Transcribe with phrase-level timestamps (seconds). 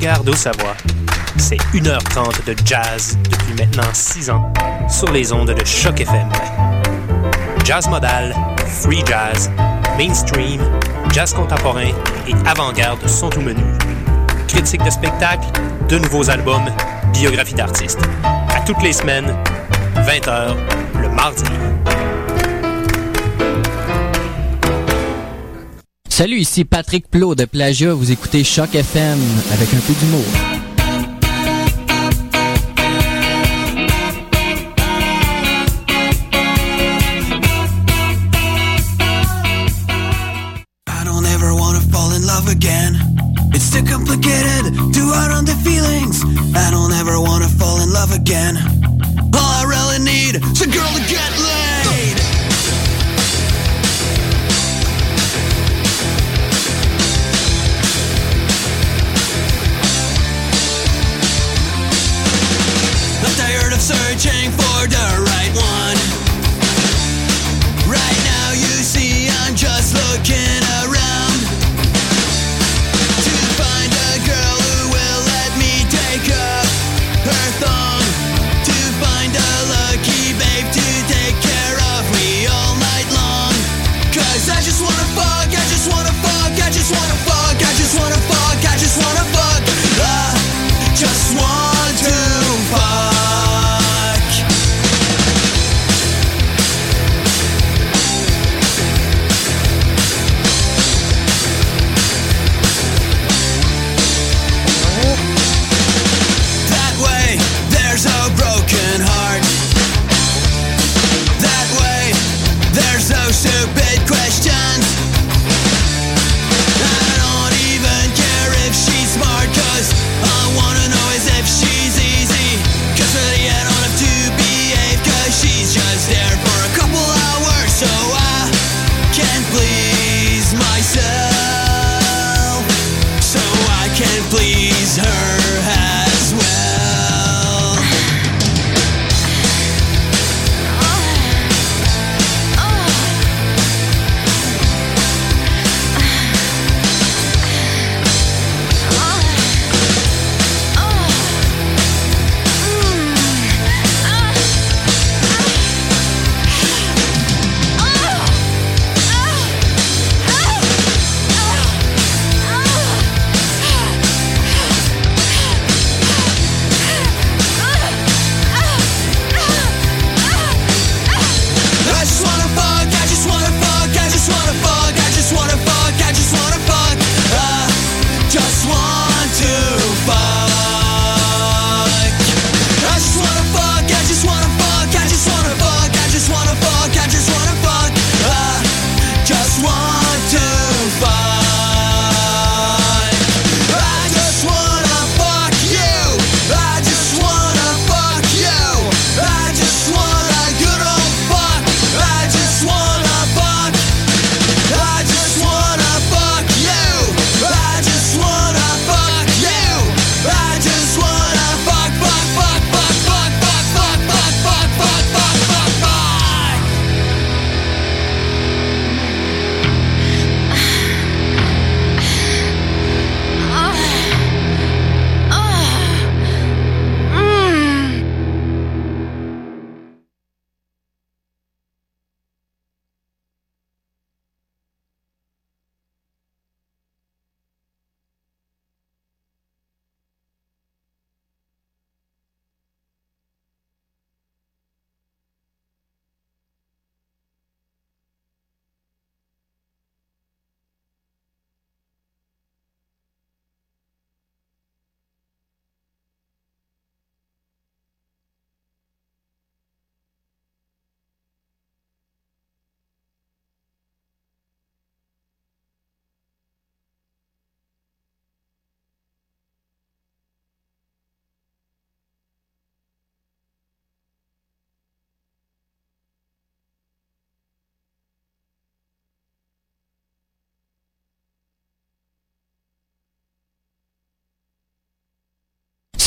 [0.00, 0.74] Haute-Garde au Savoie.
[1.36, 4.50] C'est 1h30 de jazz depuis maintenant 6 ans
[4.88, 6.26] sur les ondes de Choc FM.
[7.64, 8.34] Jazz modal,
[8.66, 9.50] free jazz,
[9.98, 10.62] mainstream,
[11.12, 11.90] jazz contemporain
[12.26, 13.62] et avant-garde sont au menu.
[14.48, 15.48] Critiques de spectacles,
[15.90, 16.70] de nouveaux albums,
[17.12, 18.00] biographies d'artistes.
[18.24, 19.36] À toutes les semaines,
[19.96, 20.56] 20h,
[20.98, 21.44] le mardi.
[26.20, 27.94] Salut, ici Patrick Plot de Plagia.
[27.94, 29.18] Vous écoutez Choc FM
[29.54, 30.26] avec un peu d'humour.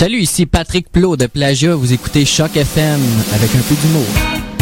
[0.03, 1.75] Salut, ici Patrick Plot de Plagia.
[1.75, 2.99] Vous écoutez Choc FM
[3.33, 4.52] avec un peu d'humour.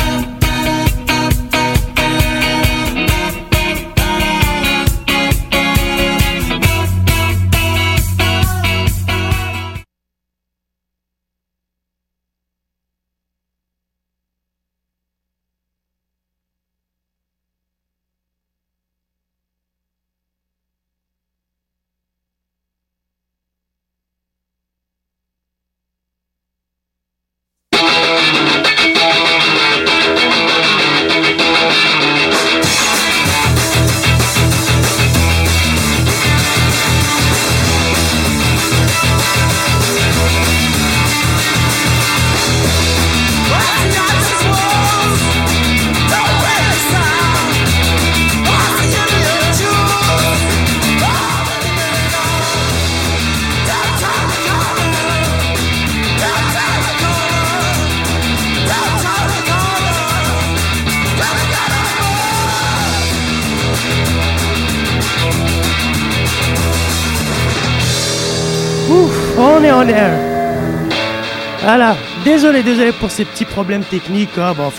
[71.64, 71.96] Voilà.
[72.24, 74.32] Désolé, désolé pour ces petits problèmes techniques.
[74.38, 74.72] Ah, bon,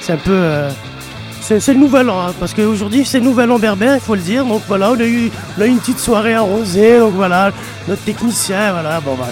[0.00, 0.32] c'est un peu.
[0.32, 0.70] euh,
[1.40, 4.20] c'est le nouvel an, hein, parce qu'aujourd'hui c'est le nouvel an berbère, il faut le
[4.20, 4.44] dire.
[4.44, 5.30] Donc voilà, on a eu,
[5.64, 6.98] une petite soirée arrosée.
[6.98, 7.52] Donc voilà,
[7.86, 9.28] notre technicien, voilà, bon bah.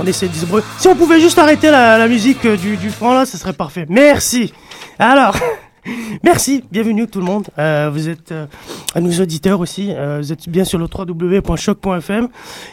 [0.00, 0.46] On essaie de se.
[0.78, 3.52] Si on pouvait juste arrêter la, la musique euh, du, du fond là, ce serait
[3.52, 3.86] parfait.
[3.88, 4.52] Merci.
[5.00, 5.36] Alors,
[6.22, 7.46] merci, bienvenue tout le monde.
[7.58, 8.46] Euh, vous êtes euh,
[8.94, 9.92] à nos auditeurs aussi.
[9.92, 12.28] euh, vous êtes bien sur le www.choc.fm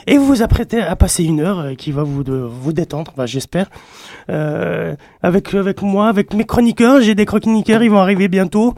[0.07, 3.25] et vous vous apprêtez à passer une heure qui va vous, de, vous détendre, enfin,
[3.25, 3.69] j'espère.
[5.23, 8.73] Avec, avec moi, avec mes chroniqueurs, j'ai des chroniqueurs, ils vont arriver bientôt.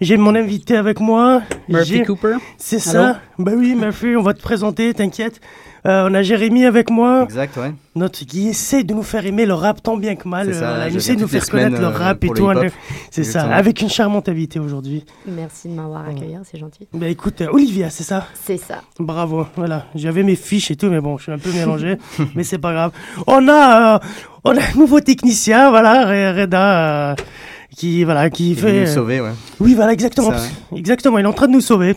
[0.00, 1.42] J'ai mon invité avec moi.
[1.68, 2.36] Murphy Cooper.
[2.58, 3.20] C'est ça.
[3.38, 5.40] Bah oui, Murphy, on va te présenter, t'inquiète.
[5.86, 7.72] Euh, on a Jérémy avec moi, Exact, ouais.
[7.94, 10.48] notre qui essaie de nous faire aimer le rap tant bien que mal.
[10.52, 12.48] C'est ça, Euh, il essaie de nous faire connaître le euh, rap et tout.
[12.48, 12.54] hein.
[13.10, 15.04] C'est ça, avec une charmante invitée aujourd'hui.
[15.28, 16.88] Merci de m'avoir accueilli, c'est gentil.
[16.92, 18.80] Bah écoute, euh, Olivia, c'est ça C'est ça.
[18.98, 19.86] Bravo, voilà.
[19.94, 21.98] J'avais mes fiches et tout, mais bon, je suis un peu mélangé,
[22.34, 22.90] mais c'est pas grave.
[23.28, 23.98] On a, euh,
[24.44, 27.14] on a un nouveau technicien, voilà, Re- Reda, euh,
[27.76, 28.80] qui, voilà, qui Il fait.
[28.80, 29.32] nous sauver, ouais.
[29.60, 30.32] Oui, voilà, exactement.
[30.36, 30.42] Ça,
[30.74, 31.94] Exactement, il est en train de nous sauver.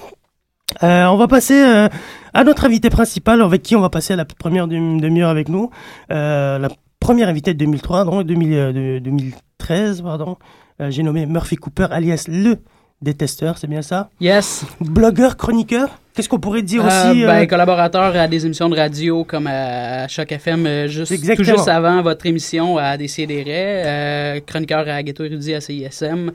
[0.83, 1.89] Euh, on va passer euh,
[2.34, 5.70] à notre invité principal, avec qui on va passer la première demi- demi-heure avec nous.
[6.12, 10.38] Euh, la première invitée de 2003, non, 2000, euh, 2013, pardon.
[10.81, 12.56] Euh, J'ai nommé Murphy Cooper, alias le
[13.02, 14.10] détesteur, c'est bien ça?
[14.20, 14.66] Yes.
[14.81, 19.48] Blogueur, chroniqueur Qu'est-ce qu'on pourrait dire aussi ben, collaborateur à des émissions de radio comme
[19.48, 21.48] à Choc FM, juste, Exactement.
[21.48, 26.32] tout juste avant votre émission à DCDR, chroniqueur à Ghetto Érudit à CISM.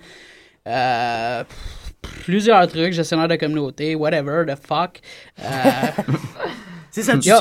[0.67, 1.83] Euh, pff,
[2.24, 5.00] plusieurs trucs, gestionnaire de communauté, whatever, the fuck.
[5.40, 5.44] Euh,
[6.90, 7.36] C'est ça, tu Yo.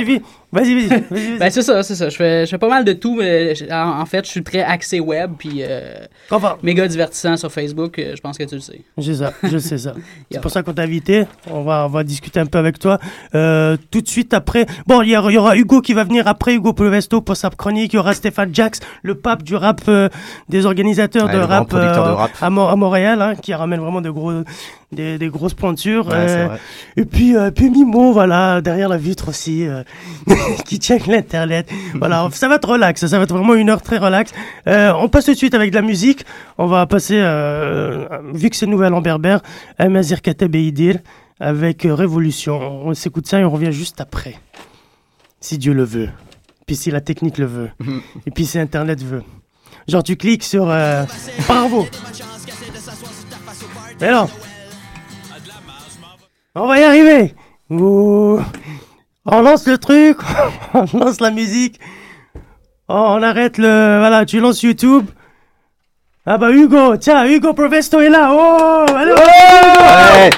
[0.53, 1.37] Vas-y, vas-y.
[1.39, 2.09] ben, c'est ça, c'est ça.
[2.09, 4.43] Je fais, je fais pas mal de tout, mais je- en, en fait, je suis
[4.43, 5.95] très axé web, puis euh,
[6.31, 8.81] Enfin, méga divertissant sur Facebook, euh, je pense que tu le sais.
[8.97, 9.93] j'ai ça, je sais ça.
[10.31, 11.25] C'est pour ça qu'on t'a invité.
[11.49, 12.99] On va, on va discuter un peu avec toi.
[13.35, 14.65] Euh, tout de suite après.
[14.87, 17.35] Bon, il y, aura- il y aura Hugo qui va venir après, Hugo Polevesto pour
[17.35, 17.93] sa chronique.
[17.93, 20.07] Il y aura Stéphane Jax, le pape du rap, euh,
[20.49, 22.31] des organisateurs Ouais, de rap, producteur de euh, rap.
[22.41, 24.31] À, Mo- à Montréal, hein, qui ramène vraiment de gros,
[24.91, 26.07] des, des grosses pointures.
[26.07, 26.59] Ouais, Euh, c'est vrai.
[26.97, 29.83] et puis, euh, puis Mimo, voilà, derrière la vitre aussi, euh,
[30.65, 31.69] qui check l'internet.
[31.95, 34.31] Voilà, ça va être relax, ça va être vraiment une heure très relax.
[34.67, 36.25] Euh, on passe tout de suite avec de la musique.
[36.57, 39.41] On va passer, euh, vu que c'est Nouvel An Berbère,
[39.77, 40.19] à Mazir
[40.53, 40.97] Idir
[41.39, 42.85] avec euh, Révolution.
[42.85, 44.35] On s'écoute ça et on revient juste après.
[45.39, 46.09] Si Dieu le veut.
[46.65, 47.69] Puis si la technique le veut.
[48.25, 49.23] et puis si Internet veut.
[49.87, 51.03] Genre tu cliques sur euh,
[51.47, 51.87] Bravo.
[53.99, 54.29] Mais non.
[56.55, 57.33] On va y arriver.
[57.69, 58.39] Ouh.
[59.25, 60.17] On lance le truc,
[60.73, 61.79] on lance la musique.
[62.89, 63.99] Oh, on arrête le...
[63.99, 65.05] Voilà, tu lances YouTube.
[66.25, 68.31] Ah bah Hugo, tiens, Hugo Provesto est là.
[68.33, 70.29] Oh, allez, Ouais.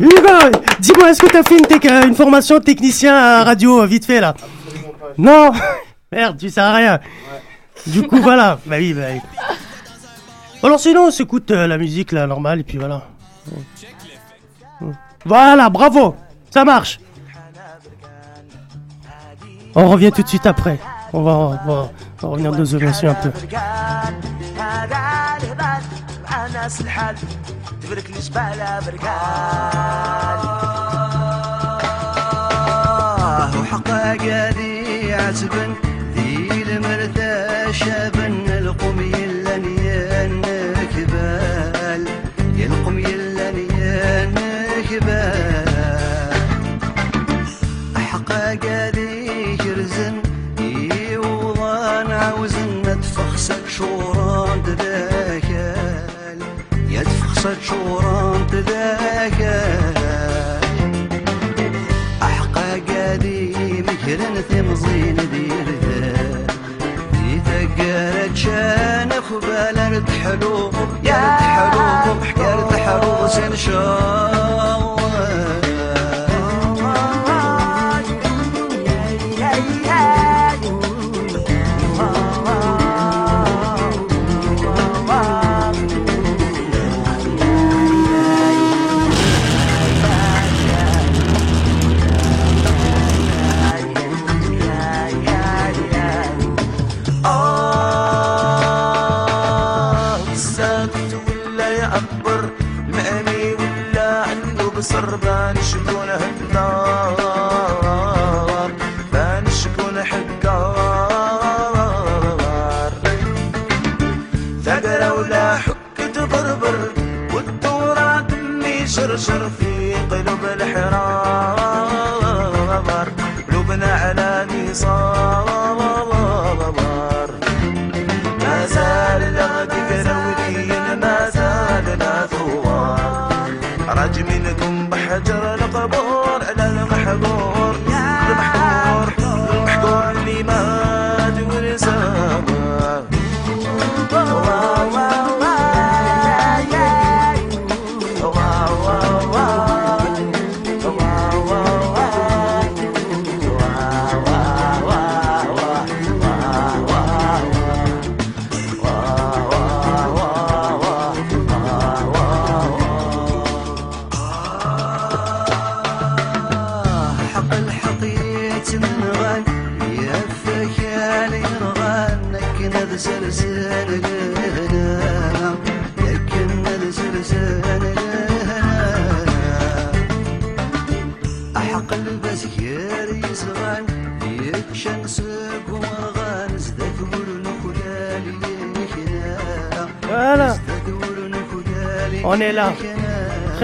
[0.00, 3.86] Hugo, dis-moi, est-ce que t'as fait une, euh, une formation de technicien à radio, euh,
[3.86, 4.34] vite fait, là?
[5.16, 5.52] Non?
[6.12, 7.00] Merde, tu sais à rien.
[7.86, 8.58] Du coup, voilà.
[8.66, 9.20] Bah oui, bah oui.
[10.62, 13.02] Alors sinon, on s'écoute euh, la musique, là, normale, et puis voilà.
[15.24, 16.14] Voilà, bravo
[16.50, 16.98] Ça marche
[19.75, 20.77] On revient tout de suite après.
[21.13, 23.31] On va, on va, on va revenir deux ovulations un peu.
[24.57, 25.83] هذا الهبال
[26.31, 27.15] مع ناس الحال
[27.81, 30.39] تبرك الجبال بركان
[33.59, 34.13] وحقا
[34.57, 35.75] ذي عتبن
[36.15, 38.16] ذي المرثى شابن
[57.38, 59.60] صد شوران تذاكا
[62.22, 66.46] أحقا قادي مكرن ثمزين دير ذا
[67.26, 70.70] يتقارد شان أخبال أرد حلو
[71.04, 74.98] يرد حلو يرد حلو سنشاور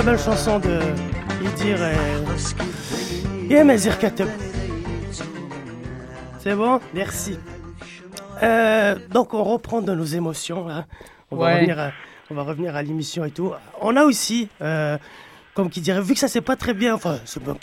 [0.04, 0.80] belle chanson de
[1.42, 1.78] Idir
[3.48, 4.28] et, Kateb.
[6.40, 6.78] C'est bon?
[6.92, 7.38] Merci.
[8.42, 10.68] Euh, donc on reprend de nos émotions.
[10.68, 10.84] hein.
[11.30, 11.92] On, va revenir à,
[12.30, 13.52] on va revenir à l'émission et tout.
[13.80, 14.98] On a aussi, euh,
[15.54, 17.54] comme qui dirait, vu que ça s'est pas très bien, enfin, c'est pas,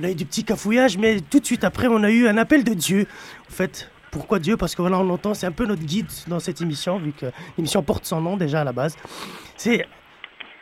[0.00, 2.38] on a eu du petit cafouillage, mais tout de suite après, on a eu un
[2.38, 3.06] appel de Dieu.
[3.50, 4.56] En fait, pourquoi Dieu?
[4.56, 7.26] Parce que voilà, on entend, c'est un peu notre guide dans cette émission, vu que
[7.58, 8.96] l'émission porte son nom déjà à la base.
[9.58, 9.86] C'est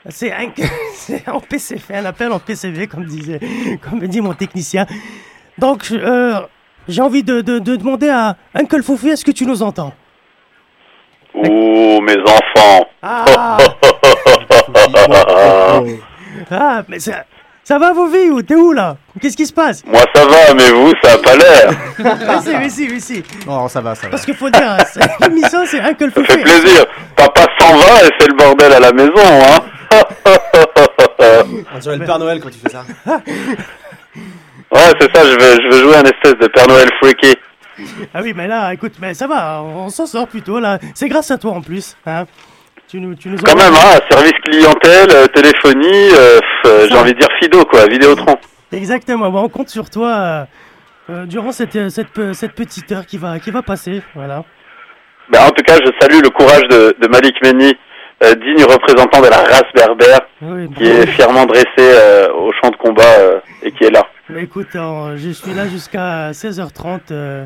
[0.08, 0.50] c'est un,
[0.94, 3.40] c'est en PCV, un appel en PCV, comme disait,
[3.82, 4.86] comme dit mon technicien.
[5.58, 6.40] Donc, euh,
[6.88, 9.92] j'ai envie de, de- de demander à Uncle Foufou, est-ce que tu nous entends?
[11.34, 12.86] Ouh, mes enfants.
[13.02, 13.58] Ah,
[16.50, 17.24] ah mais ça,
[17.62, 18.96] ça va vos vies ou t'es où là?
[19.20, 19.84] Qu'est-ce qui se passe?
[19.86, 21.70] Moi ça va, mais vous, ça a pas l'air.
[21.98, 23.22] Mais si, mais si, mais si.
[23.46, 24.10] Non, ça va, ça va.
[24.10, 26.84] Parce qu'il faut dire, c'est- l'émission c'est Uncle Ça fait plaisir.
[27.16, 29.60] Papa s'en va et c'est le bordel à la maison, hein.
[31.74, 32.84] On dirait le Père Noël quand tu fais ça.
[34.72, 37.34] Ouais, c'est ça, je vais, je vais jouer un espèce de Père Noël freaky.
[38.14, 40.78] Ah oui, mais là, écoute, mais ça va, on s'en sort plutôt là.
[40.94, 41.96] C'est grâce à toi en plus.
[42.06, 42.24] Hein.
[42.86, 46.86] Tu nous, tu nous Quand envoies- même, hein, service clientèle, euh, téléphonie, euh, pff, euh,
[46.88, 48.36] j'ai envie de dire Fido, quoi, Vidéotron.
[48.70, 50.44] Exactement, bon, on compte sur toi euh,
[51.10, 54.02] euh, durant cette, euh, cette, pe- cette petite heure qui va, qui va passer.
[54.14, 54.44] Voilà.
[55.30, 57.76] Ben, en tout cas, je salue le courage de, de Malik Meni,
[58.22, 62.70] euh, digne représentant de la race berbère, Oui, qui est fièrement dressé euh, au champ
[62.70, 64.06] de combat euh, et qui est là.
[64.28, 67.00] Bah, écoute, euh, je suis là jusqu'à 16h30.
[67.12, 67.44] euh,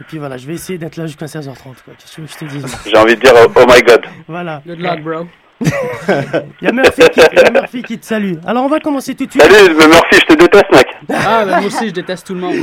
[0.00, 1.62] et puis voilà, je vais essayer d'être là jusqu'à 16h30.
[1.84, 1.94] Quoi.
[1.98, 3.82] Qu'est-ce que tu veux que je te dise J'ai envie de dire oh, oh my
[3.82, 4.02] god.
[4.28, 4.62] Voilà.
[4.66, 5.26] Good luck, bro.
[5.62, 8.32] Il y a Murphy qui, il y a Murphy qui te salue.
[8.46, 9.42] Alors on va commencer tout de suite.
[9.42, 10.86] Salut, mais Murphy, je te déteste, mec.
[11.10, 12.56] Ah, ben moi aussi, je déteste tout le monde.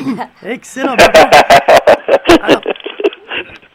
[0.43, 0.95] Excellent.
[0.95, 1.05] bah,
[2.41, 2.61] Alors,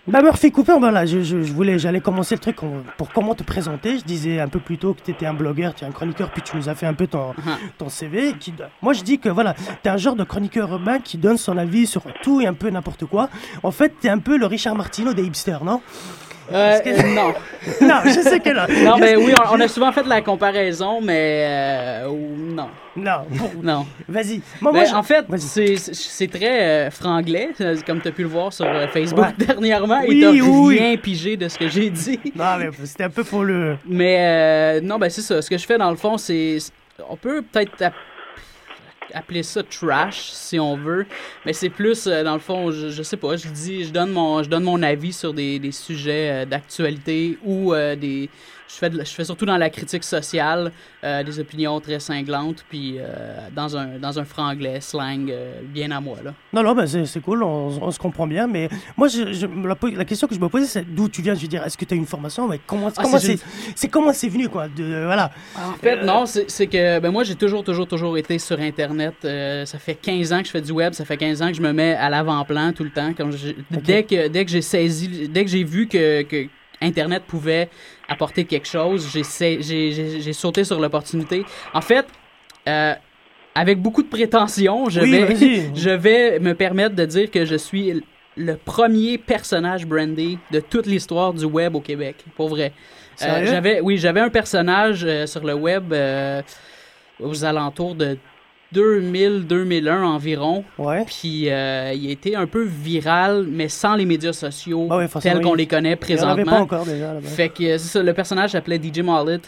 [0.08, 2.56] bah Murphy Cooper, voilà, je, je, je voulais, j'allais commencer le truc
[2.96, 3.98] pour comment te présenter.
[3.98, 6.32] Je disais un peu plus tôt que tu étais un blogueur, tu es un chroniqueur,
[6.32, 7.34] puis tu nous as fait un peu ton,
[7.78, 8.32] ton CV.
[8.40, 11.36] Qui, moi, je dis que voilà, tu es un genre de chroniqueur urbain qui donne
[11.36, 13.28] son avis sur tout et un peu n'importe quoi.
[13.62, 15.80] En fait, tu es un peu le Richard Martineau des hipsters, non?
[16.54, 17.34] Euh, que- non.
[17.80, 18.66] Non, je sais que là.
[18.84, 22.68] Non, ben oui, on, on a souvent fait la comparaison, mais euh, non.
[22.96, 23.20] Non,
[23.62, 23.86] Non.
[24.08, 24.42] vas-y.
[24.60, 27.50] Moi, Ben, en fait, c'est très euh, franglais,
[27.86, 29.46] comme tu as pu le voir sur Facebook Ouais.
[29.46, 30.78] dernièrement, Oui, et oui.
[30.78, 32.18] rien pigé de ce que j'ai dit.
[32.36, 33.76] Non, mais c'était un peu pour le.
[33.86, 35.40] Mais non, ben c'est ça.
[35.40, 36.58] Ce que je fais dans le fond, c'est.
[37.08, 37.90] On peut peut-être
[39.14, 41.06] appeler ça trash si on veut,
[41.44, 44.10] mais c'est plus euh, dans le fond, je, je sais pas, je dis, je donne
[44.10, 48.28] mon, je donne mon avis sur des, des sujets euh, d'actualité ou euh, des.
[48.72, 50.72] Je fais, de je fais surtout dans la critique sociale
[51.04, 55.90] euh, des opinions très cinglantes, puis euh, dans, un, dans un franglais, slang euh, bien
[55.90, 56.16] à moi.
[56.24, 56.32] Là.
[56.52, 59.46] Non, non, bah c'est cool, on, on se comprend bien, mais moi, je,
[59.96, 61.34] la, question que je me posais, c'est d'où tu viens?
[61.34, 62.48] Je veux dire, est-ce que tu as une formation?
[62.48, 63.04] Mais comment, Ah,
[63.74, 65.30] c'est comment c'est venu, quoi de, Voilà.
[65.56, 69.14] En fait, non, c'est c'est que ben moi, j'ai toujours, toujours, toujours été sur Internet.
[69.22, 71.62] Ça fait 15 ans que je fais du web, ça fait 15 ans que je
[71.62, 73.10] me mets à l'avant-plan tout le temps.
[73.30, 76.46] Je- Dès que, dès que j'ai saisi, dès que j'ai vu que, que
[76.80, 77.68] Internet pouvait
[78.12, 81.44] apporter quelque chose, j'ai sa- j'ai- j'ai j'ai sauté sur l'opportunité.
[81.74, 82.06] En fait,
[82.68, 82.94] euh,
[83.54, 85.70] avec beaucoup de prétention, je, Oui, vais, vas-y.
[85.74, 88.02] je vais me permettre de dire que je suis
[88.36, 92.72] le premier personnage brandé de toute l'histoire du web au Québec, pour vrai.
[93.22, 96.40] Euh, j'avais, oui, j'avais un personnage euh, sur le web euh,
[97.20, 98.16] aux alentours de
[98.74, 100.64] 2000-2001 environ.
[100.78, 101.04] Ouais.
[101.06, 105.08] Puis euh, il a été un peu viral, mais sans les médias sociaux Ah ouais,
[105.20, 106.52] tels qu'on il- les connaît Il n'y en avait présentement.
[106.52, 107.28] pas encore déjà là-bas.
[107.28, 109.40] Fait que euh, c'est ça, le personnage s'appelait DJ Mallet.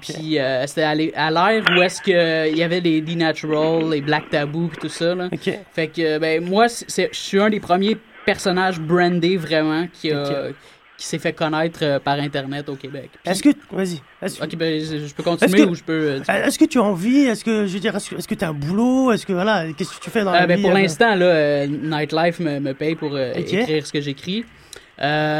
[0.00, 4.30] Puis euh, c'était à l'ère où est-ce que il y avait les D-Natural, les Black
[4.30, 5.14] Taboo puis tout ça.
[5.14, 5.28] Là.
[5.72, 10.50] Fait que, ben, moi, je suis un des premiers personnages brandés vraiment qui a.
[10.98, 13.08] qui s'est fait connaître euh, par Internet au Québec.
[13.22, 13.50] Puis- Est-ce que.
[13.72, 14.00] Vas-y.
[14.42, 15.92] Ok, ben, je je peux continuer que- ou je peux.
[15.92, 17.20] euh, est-ce que tu as envie?
[17.20, 19.12] Est-ce que, je veux dire, est-ce que, est-ce que tu as un boulot?
[19.12, 21.66] Est-ce que, voilà, qu'est-ce que tu fais dans Euh, la ben, vie pour l'instant, là,
[21.68, 24.44] Nightlife me, me paye pour écrire ce que j'écris.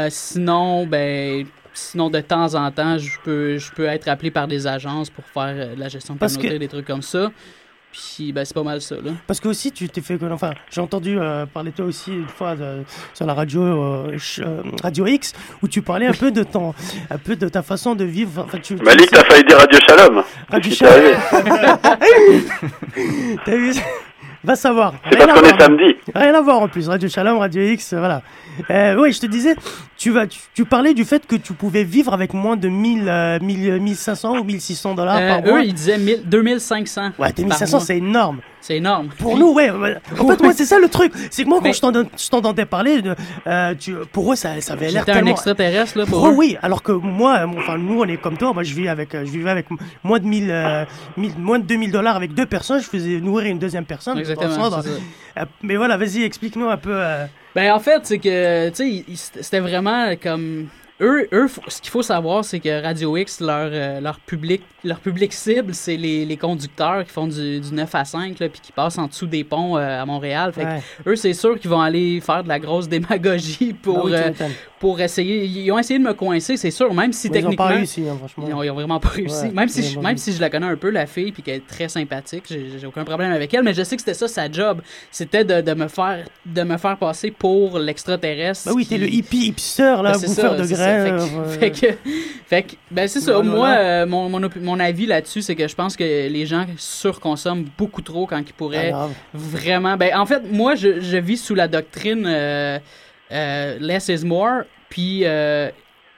[0.09, 4.65] Sinon, ben, sinon de temps en temps, je peux, je peux être appelé par des
[4.67, 7.31] agences pour faire de la gestion de Parce que- communauté, des trucs comme ça.
[7.91, 9.11] Puis, ben, c'est pas mal ça, là.
[9.25, 10.17] Parce que aussi, tu t'es fait.
[10.31, 12.83] Enfin, j'ai entendu euh, parler de toi aussi une fois de-
[13.15, 16.73] sur la radio, euh, euh, radio X, où tu parlais un peu de ton,
[17.09, 18.43] un peu de ta façon de vivre.
[18.45, 20.23] Enfin, tu, Malik, t'as failli dire Radio Shalom.
[20.49, 21.15] Radio arrivé
[23.45, 23.71] T'as vu
[24.41, 24.93] Va savoir.
[25.11, 25.61] C'est Rien parce à qu'on est voir.
[25.61, 25.95] samedi.
[26.15, 26.87] Rien à voir en plus.
[26.87, 28.21] Radio Shalom, Radio X, euh, voilà.
[28.69, 29.53] Euh, oui, je te disais,
[29.99, 33.03] tu, vas, tu, tu parlais du fait que tu pouvais vivre avec moins de 1000,
[33.09, 35.59] euh, 1000, 1500 ou 1600 dollars Euh, par mois.
[35.59, 37.11] eux, ils disaient 1000 2500.
[37.19, 37.85] Ouais, tes par 1500, mois.
[37.85, 38.39] c'est énorme.
[38.61, 39.09] C'est énorme.
[39.17, 39.69] Pour nous, ouais.
[39.69, 41.11] En fait, moi, c'est ça le truc.
[41.31, 43.01] C'est que moi, quand Mais- je t'en- je t'entendais parler,
[43.47, 45.31] euh, tu, pour eux, ça, ça avait l'air J'étais un tellement...
[45.31, 46.35] extraterrestre, là, pour Pour eux, eux.
[46.37, 48.53] oui, alors que moi, euh, enfin nous, on est comme toi.
[48.53, 49.67] Moi, je vis avec, euh, je vivais avec
[50.03, 50.85] moins de 1000, euh,
[51.17, 52.81] 1000 moins de 2000 dollars avec deux personnes.
[52.81, 54.17] Je faisais nourrir une deuxième personne.
[54.17, 54.85] Exactement, sens,
[55.37, 56.91] euh, mais voilà, vas-y, explique-nous un peu.
[56.93, 60.67] euh, Ben en fait, c'est que tu sais, c'était vraiment comme
[61.01, 64.99] eux, eux, ce qu'il faut savoir, c'est que Radio X, leur, euh, leur public, leur
[64.99, 68.59] public cible, c'est les, les conducteurs qui font du, du 9 à 5 là, puis
[68.61, 70.51] qui passent en dessous des ponts euh, à Montréal.
[70.53, 70.81] Fait que ouais.
[71.07, 74.47] eux, c'est sûr qu'ils vont aller faire de la grosse démagogie pour, oui, tu euh,
[74.79, 75.45] pour essayer.
[75.45, 77.67] Ils ont essayé de me coincer, c'est sûr, même si Mais ils ont techniquement.
[77.67, 78.45] pas réussi, hein, franchement.
[78.47, 79.45] Ils ont, ils ont vraiment pas réussi.
[79.45, 81.43] Ouais, même, si ils je, même si je la connais un peu, la fille, puis
[81.43, 84.27] qu'elle est très sympathique, j'ai aucun problème avec elle, mais je sais que c'était ça
[84.27, 84.81] sa job.
[85.11, 88.63] C'était de, de me faire de me faire passer pour l'extraterrestre.
[88.67, 91.43] Bah oui, qui- t'es le hippie hipster, là, Ben, bouffeur ça, de c'est ça.
[91.59, 91.91] Fait que- euh,
[92.47, 93.41] Fait que, ben c'est ça.
[93.41, 97.65] Moi, euh, mon, mon, mon avis là-dessus, c'est que je pense que les gens surconsomment
[97.77, 99.97] beaucoup trop quand ils pourraient ah, vraiment.
[99.97, 102.79] Ben, en fait, moi, je, je vis sous la doctrine euh,
[103.79, 105.23] less is more, puis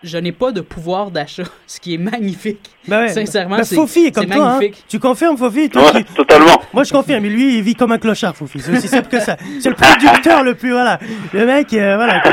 [0.04, 2.70] je n'ai pas de pouvoir d'achat, ce qui est magnifique.
[2.88, 4.54] Bah ouais, Sincèrement, bah, c'est- Fofi est comme c'est toi, hein.
[4.58, 4.84] magnifique.
[4.88, 6.60] Tu confirmes, Fofi toi, Ouais, tu- totalement.
[6.74, 7.22] Moi, je confirme.
[7.22, 8.60] Mais lui, il vit comme un clochard, Fofi.
[8.60, 9.38] C'est aussi simple que ça.
[9.60, 11.00] C'est le producteur le plus, voilà.
[11.34, 12.24] Le mec, euh, voilà.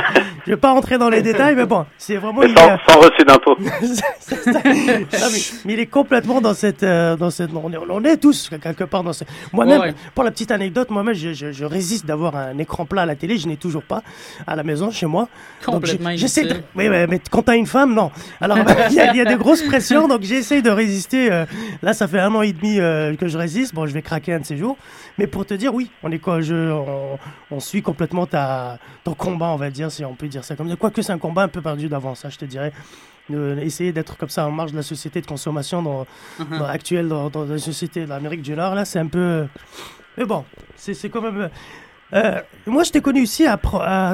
[0.47, 2.41] Je vais pas rentrer dans les détails, mais bon, c'est vraiment.
[2.41, 3.57] Mais il sans, est- sans reçu d'impôt.
[4.49, 7.51] Mais, mais il est complètement dans cette, euh, dans cette.
[7.55, 9.25] On est, on est tous quelque part dans ce.
[9.53, 9.95] Moi-même, Ouais, ouais.
[10.15, 13.15] pour la petite anecdote, moi-même, je, je, je résiste d'avoir un écran plat à la
[13.17, 13.37] télé.
[13.39, 14.03] Je n'ai toujours pas
[14.47, 15.29] à la maison, chez moi.
[15.65, 16.55] Complètement j'essaie de.
[16.77, 18.11] Oui, mais, mais quand t'as une femme, non.
[18.41, 18.59] Alors,
[18.91, 21.31] il y, a- il y a de grosses pressions, donc j'essaie de résister.
[21.33, 21.45] euh,
[21.83, 23.75] là, ça fait un an et demi euh, que je résiste.
[23.75, 24.77] Bon, je vais craquer un de ces jours.
[25.19, 27.19] Mais pour te dire, oui, on est quoi je, on,
[27.51, 30.69] on suit complètement ta, ton combat, on va dire, si on peut dire ça comme
[30.69, 30.77] ça.
[30.77, 32.73] Quoique c'est un combat un peu perdu d'avance, ça, je te dirais.
[33.31, 36.07] De, essayer d'être comme ça en marge de la société de consommation dans,
[36.51, 39.47] dans- actuelle dans, dans la société de l'Amérique du Nord, là, c'est un peu.
[40.17, 40.45] Mais bon,
[40.77, 41.51] c'est c'est quand même.
[42.15, 43.59] Euh, moi, je t'ai connu aussi à,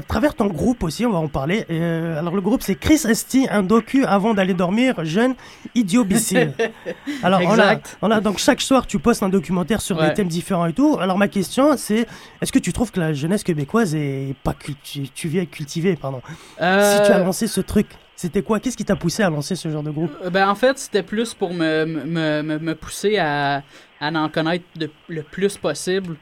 [0.07, 1.65] travers ton groupe aussi, on va en parler.
[1.71, 5.35] Euh, alors, le groupe, c'est Chris Esti, un docu avant d'aller dormir, jeune
[5.75, 6.53] idiobicile.
[7.23, 7.99] Alors, on a, Exact.
[8.03, 10.09] on a donc chaque soir, tu postes un documentaire sur Ouais.
[10.09, 10.97] des thèmes différents et tout.
[11.01, 12.07] Alors, ma question, c'est
[12.41, 16.21] est-ce que tu trouves que la jeunesse québécoise est pas culti- tu viens cultivée, pardon
[16.61, 18.59] Euh, Si tu as lancé ce truc, c'était quoi?
[18.61, 20.13] Qu'est-ce qui t'a poussé à lancer ce genre de groupe?
[20.25, 23.63] Euh, Ben, en fait, c'était plus pour me, me, me, me pousser à,
[24.01, 26.17] à en connaître de- le plus possible.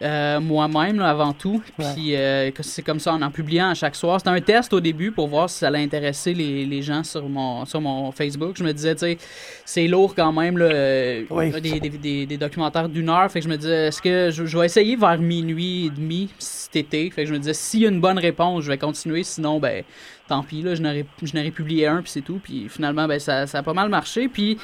[0.00, 1.60] Euh, moi-même avant tout.
[1.76, 4.20] Puis euh, c'est comme ça en en publiant à chaque soir.
[4.20, 7.28] C'était un test au début pour voir si ça allait intéresser les, les gens sur
[7.28, 8.56] mon sur mon Facebook.
[8.56, 9.18] Je me disais tu sais
[9.64, 11.50] c'est lourd quand même là, euh, Oui.
[11.60, 13.28] des, des, des, des documentaires d'une heure.
[13.30, 16.28] Fait que je me disais est-ce que je, je vais essayer vers minuit et demi
[16.38, 17.10] cet été?
[17.10, 19.24] Fait que je me disais s'il y a une bonne réponse je vais continuer.
[19.24, 19.82] Sinon ben
[20.28, 22.40] tant pis là je n'aurais je n'aurais publié un puis c'est tout.
[22.42, 24.28] Puis finalement ben ça, ça a pas mal marché.
[24.28, 24.58] Puis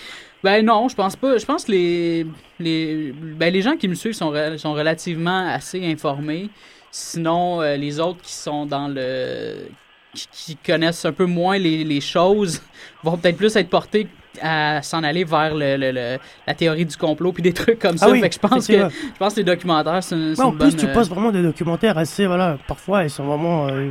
[0.45, 1.37] ben non je pense pas.
[1.39, 2.27] Je pense que les
[2.61, 6.51] les ben les gens qui me suivent sont re- sont relativement assez informés.
[6.91, 9.69] Sinon euh, les autres qui sont dans le
[10.15, 12.63] qui, qui connaissent un peu moins les, les choses
[13.03, 14.07] vont peut-être plus être portés
[14.43, 17.97] à s'en aller vers le, le- le- la théorie du complot puis des trucs comme
[17.99, 18.07] ça.
[18.09, 20.51] Ah oui, fait que je pense que je pense que les documentaires c'est Ouais, en
[20.51, 23.69] une plus, bonne, tu euh, postes vraiment des documentaires assez, voilà, parfois, ils sont vraiment.
[23.69, 23.91] euh,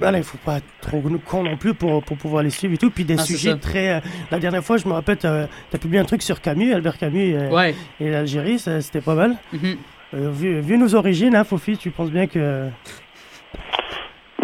[0.00, 2.78] voilà, il faut pas être trop con non plus pour, pour pouvoir les suivre et
[2.78, 2.90] tout.
[2.90, 3.94] Puis des Ah, sujets très.
[3.94, 4.00] euh,
[4.30, 7.34] la dernière fois, je me rappelle, t'as as publié un truc sur Camus, Albert Camus
[7.34, 9.36] et, ouais et l'Algérie, c'était pas mal.
[9.52, 9.76] mhm.
[10.14, 12.68] Euh, vu, vu nos origines, hein, Fofi, tu penses bien que.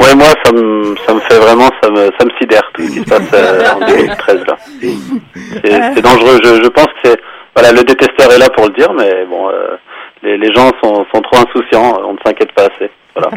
[0.01, 2.89] Ouais, moi, ça me, ça me fait vraiment, ça me, ça me sidère tout ce
[2.93, 4.57] qui se passe euh, en 2013 là.
[4.81, 6.39] C'est c'est dangereux.
[6.45, 7.21] Je, je pense que c'est,
[7.55, 9.77] voilà, le détesteur est là pour le dire, mais bon, euh,
[10.23, 11.99] les, les gens sont, sont trop insouciants.
[12.05, 12.91] On ne s'inquiète pas assez.
[13.15, 13.31] Voilà.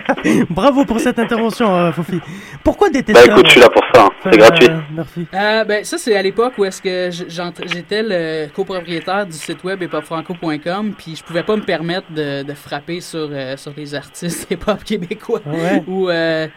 [0.50, 2.20] Bravo pour cette intervention, euh, Fofi.
[2.64, 4.04] Pourquoi Bah détesteur écoute, je suis là pour ça.
[4.06, 4.10] hein.
[4.24, 4.68] C'est gratuit.
[4.70, 5.28] Euh, merci.
[5.34, 7.10] Euh, ben, ça, c'est à l'époque où est-ce que
[7.66, 12.54] j'étais le copropriétaire du site web hiphopfranco.com, puis je pouvais pas me permettre de, de
[12.54, 15.42] frapper sur, euh, sur les artistes hip-hop québécois.
[15.48, 15.84] Ouais?
[15.88, 16.48] Ou, euh,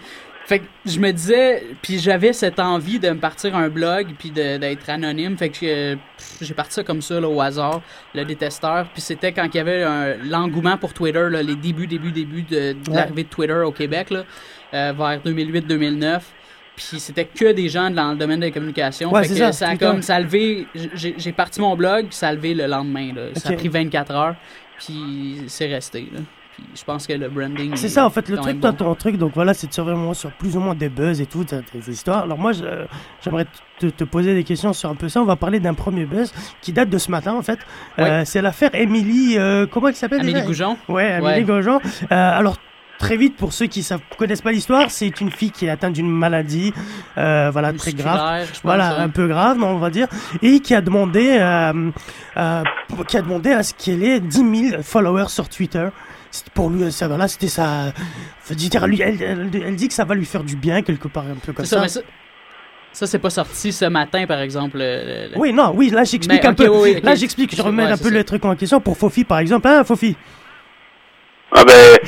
[0.47, 4.31] Fait que je me disais, puis j'avais cette envie de me partir un blog, puis
[4.31, 5.39] de- d'être anonyme.
[5.39, 5.97] Fait que euh,
[6.43, 7.81] j'ai parti ça comme ça, là, au hasard,
[8.15, 8.87] le détesteur.
[8.93, 12.73] Puis c'était quand il y avait l'engouement pour Twitter, là, les débuts, débuts, débuts de,
[12.75, 12.97] de Ouais.
[12.97, 14.25] l'arrivée de Twitter au Québec, là,
[14.75, 16.21] euh, vers 2008-2009.
[16.77, 19.11] Puis c'était que des gens dans le domaine des communications.
[19.13, 22.17] Ouais, fait que ça, ça, a comme, ça a levé, j'ai parti mon blog, puis
[22.17, 23.13] ça a levé le lendemain.
[23.15, 23.23] Là.
[23.37, 24.35] Ça a pris 24 heures,
[24.79, 26.09] puis c'est resté.
[26.13, 26.21] Là.
[26.55, 27.75] Puis je pense que le branding.
[27.77, 28.77] C'est est ça en fait le truc, toi bon.
[28.77, 31.27] ton truc, donc voilà, c'est de surveiller vraiment sur plus ou moins des buzz et
[31.27, 32.23] tout, des histoires.
[32.23, 32.53] Alors moi
[33.23, 33.47] j'aimerais
[33.79, 35.21] te, te poser des questions sur un peu ça.
[35.21, 37.59] On va parler d'un premier buzz qui date de ce matin en fait.
[37.99, 40.43] Euh, c'est l'affaire Émilie, euh, comment elle s'appelle déjà?
[40.43, 40.77] Goujon.
[40.89, 41.43] Ouais, Ouais.
[41.43, 41.81] Goujon.
[41.81, 42.57] Euh, alors
[42.99, 45.95] très vite pour ceux qui ne connaissent pas l'histoire, c'est une fille qui est atteinte
[45.95, 46.73] d'une maladie,
[47.19, 48.47] euh, voilà très grave.
[48.63, 50.09] Voilà, un peu grave, on va dire,
[50.43, 51.91] et qui a demandé, euh,
[52.37, 52.63] euh,
[53.07, 55.89] qui a demandé à ce qu'elle ait 10 000 followers sur Twitter.
[56.55, 57.93] Pour lui, ça, voilà, c'était ça.
[58.51, 61.25] Dire, lui, elle, elle- elle dit que ça va lui faire du bien quelque part,
[61.25, 61.89] un peu comme ça, ça.
[61.89, 62.01] ça,
[62.93, 64.79] ça c'est pas sorti ce matin, par exemple.
[64.79, 66.69] le- le- Oui, non, oui, là j'explique Mais, un peu.
[66.69, 67.05] oui, oui, ok.
[67.05, 68.15] Là j'explique, je remets Ouais, un peu ça.
[68.15, 69.67] le truc en question pour Fofi par exemple.
[69.69, 70.17] Hein, Fofi?
[71.53, 71.99] Ah ben,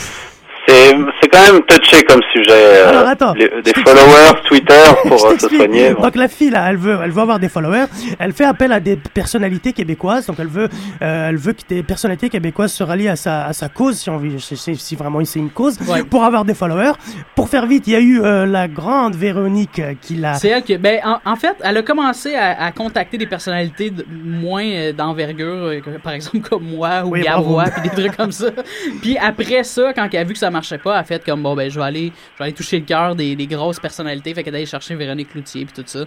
[0.67, 2.51] c'est c'est quand même touché comme sujet.
[2.53, 3.35] euh, Alors, attends.
[3.35, 5.95] les- des followers Twitter pour euh, se soigner.
[5.95, 6.03] bon.
[6.03, 7.87] Donc la fille là, elle veut, elle veut avoir des followers.
[8.19, 10.27] Elle fait appel à des personnalités québécoises.
[10.27, 10.69] Donc elle veut,
[11.03, 14.11] euh, elle veut que des personnalités québécoises se rallient à sa, à sa cause, si
[14.11, 16.03] on si, si- vraiment c'est une cause, Ouais.
[16.05, 16.93] pour avoir des followers.
[17.35, 20.35] Pour faire vite, il y a eu euh, la grande Véronique euh, qui l'a.
[20.35, 20.77] C'est elle qui.
[20.79, 24.93] Ben, en, en fait, elle a commencé à, à contacter des personnalités de- moins euh,
[24.93, 28.47] d'envergure, euh, par exemple comme moi ou Oui, puis des trucs comme ça.
[29.03, 31.43] Puis après ça, quand elle a vu que ça marchait pas, elle a fait comme
[31.43, 34.35] bon, ben, je vais aller, je vais aller toucher le cœur des, des grosses personnalités.
[34.35, 36.05] Fait qu'elle est allée chercher Véronique Cloutier, puis tout ça.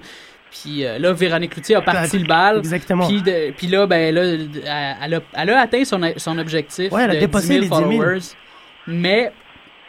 [0.51, 2.57] Puis euh, là, Véronique Cloutier a parti le bal.
[2.57, 3.07] Exactement.
[3.07, 4.23] Puis, de- puis là, ben là,
[5.03, 7.61] elle, a, elle a atteint son, son objectif Ouais, elle a de dépassé 10 000
[7.61, 7.81] les 10 000.
[8.01, 8.19] followers.
[8.87, 9.31] Mais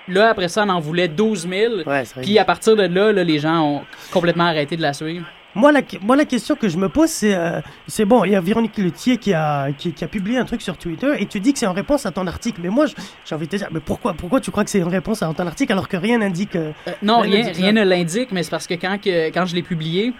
[0.08, 1.74] là, après ça, elle en voulait 12 000.
[1.86, 2.22] Ouais, c'est vrai.
[2.24, 3.80] Puis à partir de là, là, les gens ont
[4.12, 5.24] complètement arrêté de la suivre.
[5.56, 8.36] Moi la, moi, la question que je me pose, c'est, euh, c'est bon, il y
[8.36, 11.40] a Véronique Letier qui a, qui, qui a publié un truc sur Twitter et tu
[11.40, 12.60] dis que c'est en réponse à ton article.
[12.62, 12.86] Mais moi,
[13.24, 15.34] j'ai envie de te dire, mais pourquoi, pourquoi tu crois que c'est une réponse à
[15.34, 16.54] ton article alors que rien n'indique.
[16.54, 19.56] euh, Euh, non, rien rien, ne l'indique, mais c'est parce que quand, que, quand je
[19.56, 20.12] l'ai publié,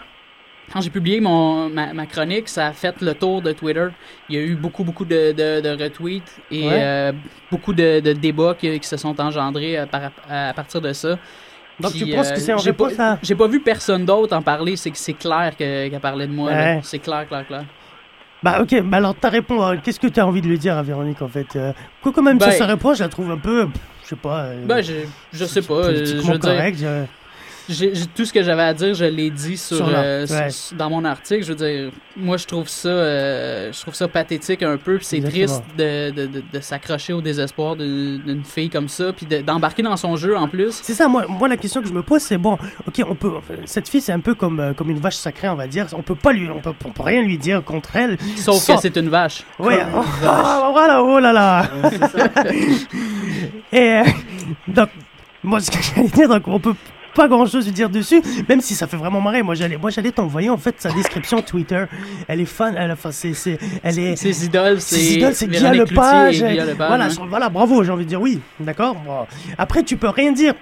[0.72, 3.88] quand j'ai publié mon, ma, ma chronique, ça a fait le tour de Twitter.
[4.28, 6.80] Il y a eu beaucoup, beaucoup de, de, de retweets et Ouais.
[6.82, 7.12] euh,
[7.50, 9.86] beaucoup de, de débats qui, qui se sont engendrés à
[10.54, 11.18] partir de ça.
[11.80, 13.18] Donc tu penses euh, que c'est en pas- réponse à.
[13.22, 16.32] J'ai pas vu personne d'autre en parler, c'est que c'est clair que- qu'elle parlait de
[16.32, 16.50] moi.
[16.50, 16.80] Ouais.
[16.82, 17.64] C'est clair, clair, clair.
[18.42, 19.62] Bah ok, bah alors t'as répondu.
[19.62, 22.22] à- Qu'est-ce que t'as envie de lui dire à Véronique en fait euh, Quoi quand
[22.22, 23.68] même Ben- se réponse, je la trouve un peu,
[24.02, 24.44] je sais pas.
[24.44, 24.92] euh, Ben, je,
[25.32, 25.74] je sais pas.
[25.74, 27.06] euh, Je veux dire,
[28.14, 30.50] tout ce que j'avais à dire, je l'ai dit sur, Sur l'art- euh, ouais.
[30.50, 31.42] sur- dans mon article.
[31.44, 34.96] Je veux dire, moi, je trouve ça, euh, je trouve ça pathétique un peu.
[34.96, 39.26] puis c'est triste de, de, de, de s'accrocher au désespoir d'une, fille comme ça, puis
[39.26, 40.78] de- d'embarquer dans son jeu en plus.
[40.83, 43.33] C'est ça, moi, moi la question que je me pose, c'est bon, ok, on peut,
[43.64, 45.87] cette fille c'est un peu comme, euh, comme une vache sacrée, on va dire.
[45.92, 48.16] On peut pas lui, on peut, on peut rien lui dire contre elle.
[48.37, 49.42] Sauf Sans- que c'est une vache.
[49.59, 51.70] Ouais, oh, ah, voilà, oh là là.
[53.72, 54.02] Et euh,
[54.68, 54.88] donc,
[55.42, 56.74] moi, ce que j'allais dire, donc, on peut
[57.14, 59.42] pas grand chose dire dessus, même si ça fait vraiment marrer.
[59.42, 61.85] Moi, j'allais, moi, j'allais t'envoyer en fait sa description Twitter.
[62.29, 64.16] Elle est fan, elle, enfin, c'est, c'est, elle est.
[64.16, 66.42] Ses idoles, c'est, Ses idoles, c'est Guy Lepage.
[66.77, 67.27] Voilà, hein.
[67.29, 68.94] voilà, bravo, j'ai envie de dire oui, d'accord.
[68.94, 69.27] Bon.
[69.59, 70.55] Après, tu peux rien dire.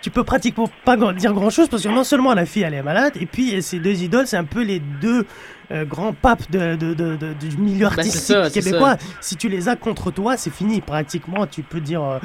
[0.00, 2.84] Tu peux pratiquement pas dire grand chose parce que non seulement la fille elle est
[2.84, 5.26] malade et puis euh, ces deux idoles c'est un peu les deux
[5.70, 5.84] euh,
[6.50, 8.96] de, de- de- de- du milieu c'est artistique ça, québécois.
[9.20, 11.46] Si tu les as contre toi, c'est fini pratiquement.
[11.46, 12.18] Tu peux dire euh,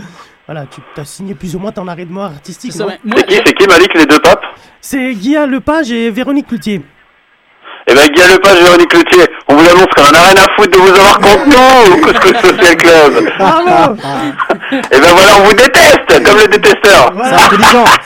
[0.45, 2.71] voilà, tu as signé plus ou moins ton arrêt de mort artistique.
[2.71, 2.83] C'est
[3.27, 4.43] qui, c'est qui Malik, les deux papes?
[4.81, 6.81] C'est Guy Lepage et Véronique Cloutier.
[7.87, 9.02] Eh ben, Guy Lepage et Véronique Cloutier,
[9.47, 12.41] on vous annonce qu'on en a rien à foutre de vous avoir contre nous, Couscous
[12.41, 13.29] Social Club.
[13.37, 13.97] Bravo
[14.71, 17.11] Eh ben voilà, on vous déteste, comme le détesteur.
[17.13, 17.37] Voilà.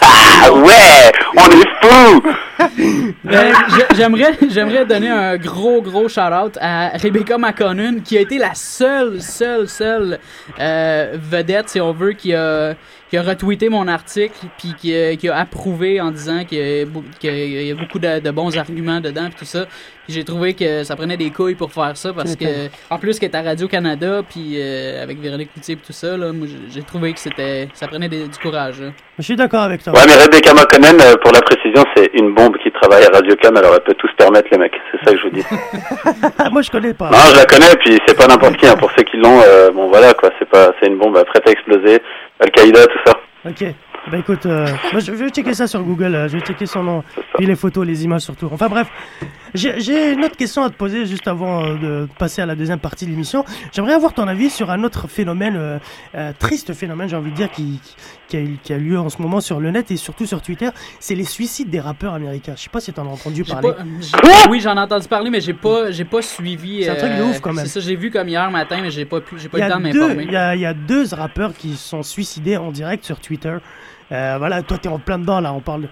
[0.02, 2.24] Ah ouais, on est fous.
[3.24, 3.54] Ben,
[3.96, 9.22] j'aimerais, j'aimerais donner un gros, gros shout-out à Rebecca McConnell, qui a été la seule,
[9.22, 10.20] seule, seule
[10.60, 12.74] euh, vedette, si on veut, qui a,
[13.10, 16.82] qui a retweeté mon article, puis qui, a- qui a approuvé en disant qu'il y
[16.82, 19.66] a, beau- qu'il y a beaucoup de, de bons arguments dedans, puis tout ça.
[20.06, 22.46] Puis j'ai trouvé que ça prenait des couilles pour faire ça, parce que,
[22.90, 26.32] en plus, qu'elle est à Radio-Canada, puis euh, avec Véronique Cloutier, puis tout ça, là,
[26.32, 28.80] moi, j'ai- trouvé que c'était, ça prenait des- du courage.
[28.82, 28.88] là.
[29.20, 29.94] Je suis d'accord avec toi.
[29.94, 33.36] Ouais, mais Rebecca McConnell, euh, pour la précision, c'est une bombe qui travaille à Radio
[33.36, 34.74] Cam, alors elle peut tout se permettre, les mecs.
[34.92, 35.44] C'est ça que je vous dis.
[36.52, 37.10] Moi je connais pas.
[37.10, 38.68] Non, je la connais, puis c'est pas n'importe qui.
[38.68, 38.76] hein.
[38.78, 41.52] Pour ceux qui l'ont, euh, bon voilà quoi, c'est pas, c'est une bombe prête à
[41.52, 42.00] exploser.
[42.40, 43.20] Al-Qaïda, tout ça.
[43.46, 43.64] Ok.
[44.10, 46.66] Bah écoute, euh, moi je je vais checker ça sur Google, euh, je vais checker
[46.66, 47.04] son nom,
[47.36, 48.50] puis les photos, les images surtout.
[48.52, 48.88] Enfin bref,
[49.54, 52.80] J'ai une autre question à te poser juste avant euh, de passer à la deuxième
[52.80, 53.44] partie de l'émission.
[53.74, 55.80] J'aimerais avoir ton avis sur un autre phénomène, euh,
[56.16, 57.82] euh, triste phénomène, j'ai envie de dire, qui,
[58.30, 60.42] qui, a, eu- qui a lieu en ce moment sur le net et surtout sur
[60.42, 60.70] Twitter.
[61.00, 62.54] C'est les suicides des rappeurs américains.
[62.56, 63.72] Je sais pas si tu en as entendu parler.
[63.72, 66.84] pas- oui, j'en ai entendu parler, mais j'ai pas, j'ai pas suivi.
[66.84, 67.66] C'est un truc de ouf, quand même.
[67.66, 69.68] C'est ça, j'ai vu comme hier matin, mais j'ai pas, pu- j'ai pas eu le
[69.68, 70.24] a temps de m'informer.
[70.24, 73.20] il, y a, il y a deux rappeurs qui se sont suicidés en direct sur
[73.20, 73.56] Twitter.
[74.12, 75.88] Euh, voilà, toi t'es en plein dedans là, on parle de...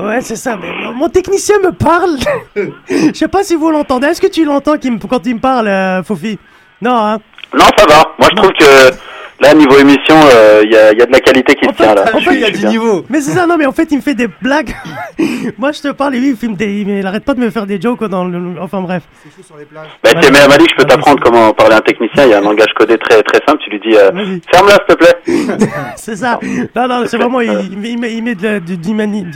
[0.00, 2.16] Ouais, c'est ça, mais mon technicien me parle.
[2.88, 4.08] Je sais pas si vous l'entendez.
[4.08, 6.38] Est-ce que tu l'entends me- quand il me parle, euh, Fofi?
[6.82, 7.18] Non, hein?
[7.56, 8.02] Non, ça va.
[8.18, 8.96] Moi, je trouve que
[9.40, 11.94] là, niveau émission, euh, il y, a, y a de la qualité qui se tient
[11.94, 12.04] là.
[12.14, 12.70] en fait, il y a du bien.
[12.70, 13.04] niveau.
[13.10, 14.74] Mais c'est ça, non, mais en fait, il me fait des blagues.
[15.58, 16.80] Moi, je te parle et lui, il, filme des...
[16.80, 18.54] il arrête pas de me faire des jokes dans le...
[18.60, 19.02] Enfin, bref.
[20.02, 22.24] Bah, tiens, mais Malik, je peux t'apprendre comment parler à un technicien.
[22.24, 23.58] Il y a un langage codé très très simple.
[23.64, 24.10] Tu lui dis euh,
[24.52, 25.16] ferme-la, s'il te plaît.
[25.96, 26.38] C'est ça.
[26.74, 28.76] Non, non, c'est vraiment, il, il met- il met, de, la- du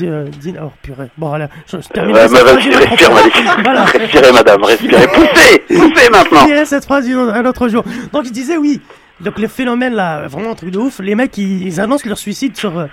[0.07, 0.27] euh,
[0.63, 1.07] Oh, purée.
[1.17, 2.15] Bon, voilà, je, je termine.
[2.15, 3.13] Ouais, cette bah, vas-y, respire.
[3.13, 3.35] Malik.
[3.65, 3.85] Voilà.
[3.85, 5.07] Respirez, madame, respirez.
[5.09, 6.47] Poussez, poussez maintenant.
[6.49, 7.85] Je cette phrase un autre jour.
[8.13, 8.81] Donc, je disais oui.
[9.21, 10.99] Donc, le phénomène là, vraiment un truc de ouf.
[11.01, 12.79] Les mecs, ils, annoncent leur suicide sur.
[12.79, 12.87] euh,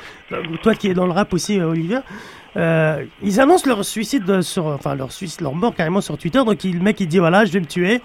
[0.61, 1.99] toi qui es dans le rap aussi, euh, Olivier.
[2.55, 4.65] Euh, ils annoncent leur suicide euh, sur.
[4.67, 6.43] Enfin, leur suicide, leur mort carrément sur Twitter.
[6.43, 8.01] Donc, il- le mec, il dit voilà, je vais me tuer.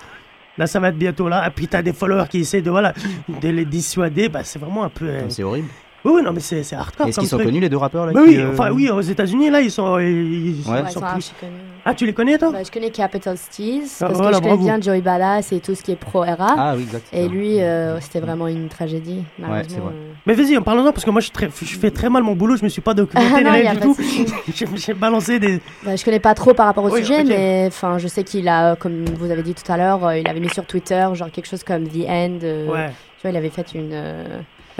[0.59, 1.47] Là, ça va être bientôt là.
[1.47, 2.93] Et puis, t'as des followers qui essaient de, voilà,
[3.41, 4.29] de les dissuader.
[4.29, 5.07] Bah, c'est vraiment un peu.
[5.07, 5.69] euh, C'est horrible.
[6.05, 7.07] Oui, oui, non, mais c'est c'est hardcore.
[7.07, 7.49] Est-ce qu'ils sont truc.
[7.49, 9.71] connus les deux rappeurs là Bah qui, oui, euh, enfin oui, aux États-Unis là, ils
[9.71, 10.89] sont, ils, ils Ouais.
[10.91, 11.53] Sont plus- connus.
[11.85, 12.51] Ah, tu les connais toi?
[12.53, 14.65] Bah, je connais Capital Steez, Ah, parce voilà, que je connais bravo.
[14.65, 16.55] bien Joey Badass et tout ce qui est pro-era.
[16.57, 17.07] Ah oui, exact.
[17.13, 19.69] et lui, euh, c'était vraiment une tragédie, malheureusement.
[19.69, 19.93] c'est vrai.
[19.93, 20.13] euh.
[20.27, 22.35] Mais vas-y, en parlant parce que moi je, suis très- je fais très mal mon
[22.35, 23.97] boulot, je me suis pas documenté Ah non, y rien a du tout.
[24.77, 25.61] J'ai balancé des.
[25.85, 28.49] Bah, je connais pas trop par rapport au Oui, sujet, mais enfin, je sais qu'il
[28.49, 31.31] a, comme vous avez dit tout à l'heure, euh, il avait mis sur Twitter genre
[31.33, 32.39] quelque chose comme The End.
[32.45, 32.91] euh, Ouais.
[33.21, 33.93] Tu vois, il avait fait une.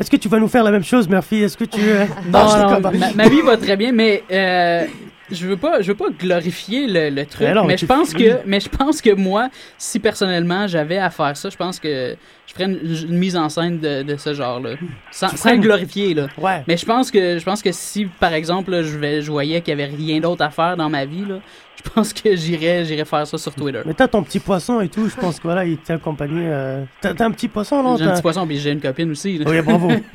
[0.03, 1.43] Est-ce que tu vas nous faire la même chose, Murphy?
[1.45, 1.81] Est-ce que tu.
[2.33, 2.99] Non, non, déconne.
[2.99, 4.85] ma, ma vie va très bien, mais euh,
[5.31, 8.13] je veux pas, je veux pas glorifier le, le truc, Mais non, mais je pense
[8.13, 12.17] que, mais je pense que moi, si personnellement j'avais à faire ça, je pense que
[12.47, 14.71] je ferais une, une mise en scène de, de ce genre-là,
[15.13, 16.27] sans, une- glorifier là.
[16.37, 16.65] Ouais.
[16.67, 19.61] Mais je pense que, je pense que si par exemple là, je, vais, je voyais
[19.61, 21.37] qu'il y avait rien d'autre à faire dans ma vie là,
[21.85, 23.81] je pense que j'irais, j'irais faire ça sur Twitter.
[23.87, 26.43] Mais t'as ton petit poisson et tout, je pense que voilà, il t'a accompagné.
[26.47, 29.39] euh, T'as un petit poisson, non J'ai un petit poisson puis j'ai une copine aussi.
[29.39, 29.45] là.
[29.49, 29.91] Oui, bravo.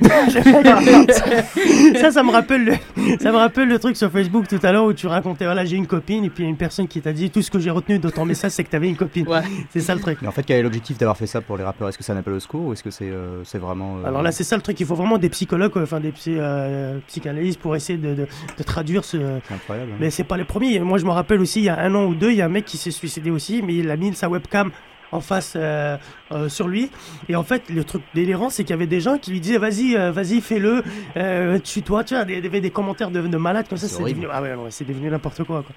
[2.00, 2.72] ça, ça me rappelle le,
[3.20, 5.76] ça me rappelle le truc sur Facebook tout à l'heure où tu racontais, voilà, j'ai
[5.76, 7.58] une copine et puis il y a une personne qui t'a dit tout ce que
[7.58, 9.26] j'ai retenu de ton message, c'est que t'avais une copine.
[9.28, 9.40] Ouais.
[9.70, 10.18] C'est ça le truc.
[10.22, 11.88] Mais en fait, quel est l'objectif d'avoir fait ça pour les rappeurs?
[11.88, 13.98] Est-ce que c'est un appel au secours ou est-ce que c'est euh, c'est vraiment.
[13.98, 14.78] euh, Alors là, c'est ça le truc.
[14.80, 18.26] Il faut vraiment des psychologues, enfin des psy, euh, psychanalystes pour essayer de, de,
[18.58, 19.18] de traduire ce.
[19.46, 19.92] c'est incroyable.
[19.92, 19.96] hein.
[20.00, 20.78] Mais c'est pas les premiers.
[20.80, 22.46] Moi, je me rappelle aussi, il y a un an ou deux, il y a
[22.46, 24.70] un mec qui s'est suicidé aussi, mais il a mis sa webcam
[25.10, 25.96] en face euh,
[26.32, 26.90] euh, sur lui.
[27.28, 29.56] Et en fait, le truc délirant, c'est qu'il y avait des gens qui lui disaient
[29.58, 30.82] vas-y, euh, vas-y, fais-le,
[31.16, 32.04] euh, tue-toi.
[32.04, 33.88] Tu vois, il y avait des commentaires de, de malades comme ça.
[33.88, 35.74] C'est devenu, ah ouais, non, c'est devenu n'importe quoi, quoi.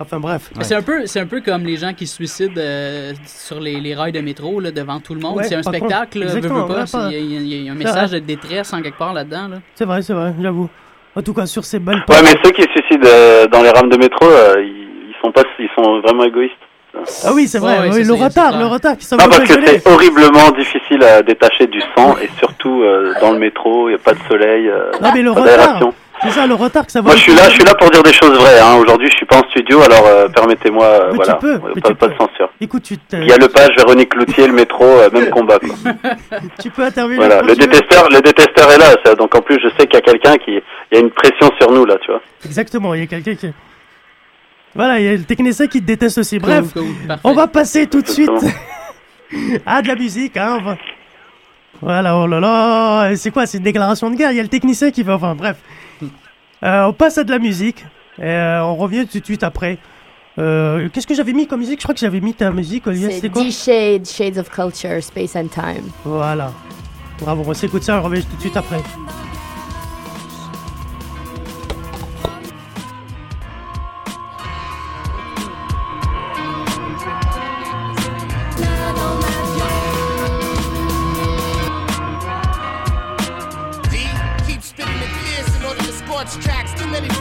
[0.00, 0.50] Enfin bref.
[0.62, 3.78] C'est un peu, c'est un peu comme les gens qui se suicident euh, sur les,
[3.78, 5.36] les rails de métro là, devant tout le monde.
[5.36, 6.80] Ouais, c'est un contre, spectacle, là, veux, exactement, veux pas.
[6.80, 9.12] ouais, c'est- pas- Il y, a- il y un message de détresse en quelque part
[9.12, 9.48] là-dedans.
[9.48, 9.56] Là.
[9.74, 10.68] C'est vrai, c'est vrai, j'avoue.
[11.14, 13.70] En tout cas, sur ces belles Ouais, mais ceux qui se suicident euh, dans les
[13.70, 14.81] rames de métro, euh, ils
[15.22, 16.54] sont pas, ils sont vraiment égoïstes.
[17.24, 19.18] Ah oui, c'est vrai, Ouais, ouais, oui, c'est le ça, retard, le retard qui Non,
[19.18, 23.88] parce que c'est horriblement difficile à détacher du sang et surtout euh, dans le métro,
[23.88, 25.78] il n'y a pas de soleil, euh, Non, mais le pas retard,
[26.22, 27.06] c'est ça, le retard que ça va.
[27.08, 28.60] Moi, je suis là, je suis là pour dire des choses vraies.
[28.60, 28.76] Hein.
[28.80, 31.88] Aujourd'hui, je suis pas en studio, alors euh, permettez-moi, euh, voilà, peux, euh, mais pas,
[31.88, 32.12] tu pas peux.
[32.12, 32.48] de censure.
[32.60, 35.58] Écoute, tu, Il y a le page Véronique Cloutier, le métro, euh, même combat.
[35.58, 35.74] Quoi.
[36.60, 37.18] tu peux intervenir.
[37.18, 37.56] Voilà, le veux.
[37.56, 38.94] détesteur, le détesteur est là.
[39.04, 39.14] ça.
[39.16, 41.50] Donc en plus, je sais qu'il y a quelqu'un qui, il y a une pression
[41.60, 42.20] sur nous là, tu vois.
[42.44, 43.48] Exactement, il y a quelqu'un qui.
[44.74, 46.38] Voilà, il y a le technicien qui te déteste aussi.
[46.38, 48.30] Bref, Cool, cool, on va passer tout de suite
[49.66, 50.36] à de la musique.
[50.36, 50.78] Hein, on va-
[51.80, 54.30] Voilà, oh là là, c'est quoi C'est une déclaration de guerre.
[54.32, 55.16] Il y a le technicien qui va.
[55.16, 55.56] Enfin, bref.
[56.64, 57.84] Euh, on passe à de la musique.
[58.18, 59.78] Et euh, on revient tout de suite après.
[60.38, 61.80] Euh, Qu'est-ce que j'avais mis comme musique?
[61.80, 63.08] Je crois que j'avais mis ta musique, Olivier.
[63.08, 63.42] C'est C'était quoi?
[63.42, 65.84] D-Shade, Shades of Culture, Space and Time.
[66.04, 66.52] Voilà.
[67.20, 68.80] Bravo, on s'écoute ça, on revient tout de suite après.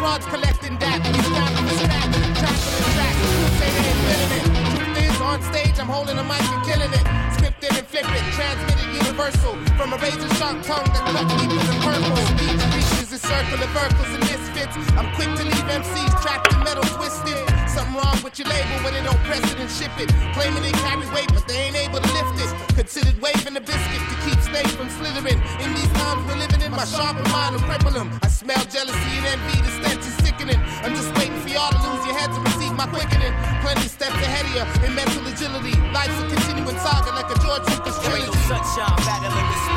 [0.02, 0.98] Frauds collecting that.
[1.06, 3.16] He's down from the stack, for the track.
[3.62, 4.46] Say they ain't feeling it.
[4.74, 7.06] Truth is, on stage, I'm holding a mic and killing it.
[7.38, 9.54] Scripted and flip it, transmitted universal.
[9.78, 12.18] From a razor sharp tongue that cut deeper than purple.
[12.34, 14.31] Speech reaches a circle of circles and
[14.66, 14.92] misfits.
[14.98, 17.38] I'm quick to leave MCs trapped in metal twisted.
[17.70, 20.10] Something wrong with your label when they don't press it and ship it.
[20.34, 22.50] Claiming they carry weight, but they ain't able to lift it.
[22.76, 25.40] Considered waving a biscuit to keep snakes from slithering.
[25.64, 28.10] In these times we're living in, my sharper mind will cripple 'em.
[28.24, 30.60] I smell jealousy and envy, the stench is sickening.
[30.84, 33.34] I'm just waiting for y'all to lose your heads and receive my quickening.
[33.62, 35.76] Plenty steps ahead of you in mental agility.
[35.96, 38.40] Life's a continuing saga like a George Lucas trilogy.
[38.50, 39.71] sunshine battling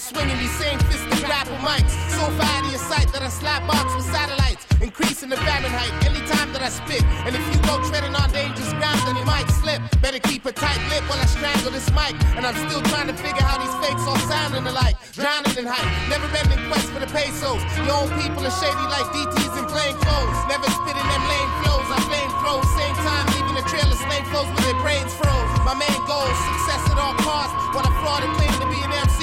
[0.00, 1.92] swinging these same fisted grapple mics.
[2.16, 4.64] So far out of your sight that I slap box with satellites.
[4.80, 7.04] Increasing the Fahrenheit anytime that I spit.
[7.28, 9.84] And if you go treading on dangerous ground, then you might slip.
[10.00, 12.16] Better keep a tight lip while I strangle this mic.
[12.32, 14.96] And I'm still trying to figure how these fakes all sounding alike.
[15.12, 15.90] Drowning in hype.
[16.08, 17.60] Never been in quest for the pesos.
[17.84, 20.38] Your own people are shady like DTs in plain clothes.
[20.48, 21.88] Never spitting them lame flows.
[21.92, 22.64] I flame throws.
[22.72, 25.50] Same time leaving a trail of slave flows with their brains froze.
[25.68, 27.52] My main goal success at all costs.
[27.76, 29.19] When I fraud and claim to be an MC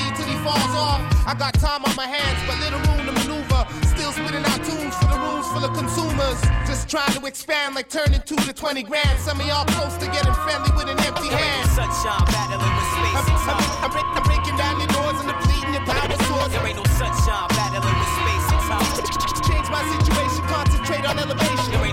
[0.48, 1.04] falls off.
[1.28, 3.62] I got time on my hands, but little room to maneuver.
[3.92, 6.40] Still spitting out tunes for the rooms full of consumers.
[6.64, 9.16] Just trying to expand like turning two to 20 grand.
[9.20, 11.68] Some of y'all close to getting friendly with an empty hand.
[11.76, 13.28] Sunshine battling with space.
[13.28, 16.52] I'm, I'm, I'm, I'm breaking down your doors and depleting your power source.
[16.56, 18.88] There ain't no sunshine battling with space and time.
[19.52, 21.87] Change my situation, concentrate on elevation.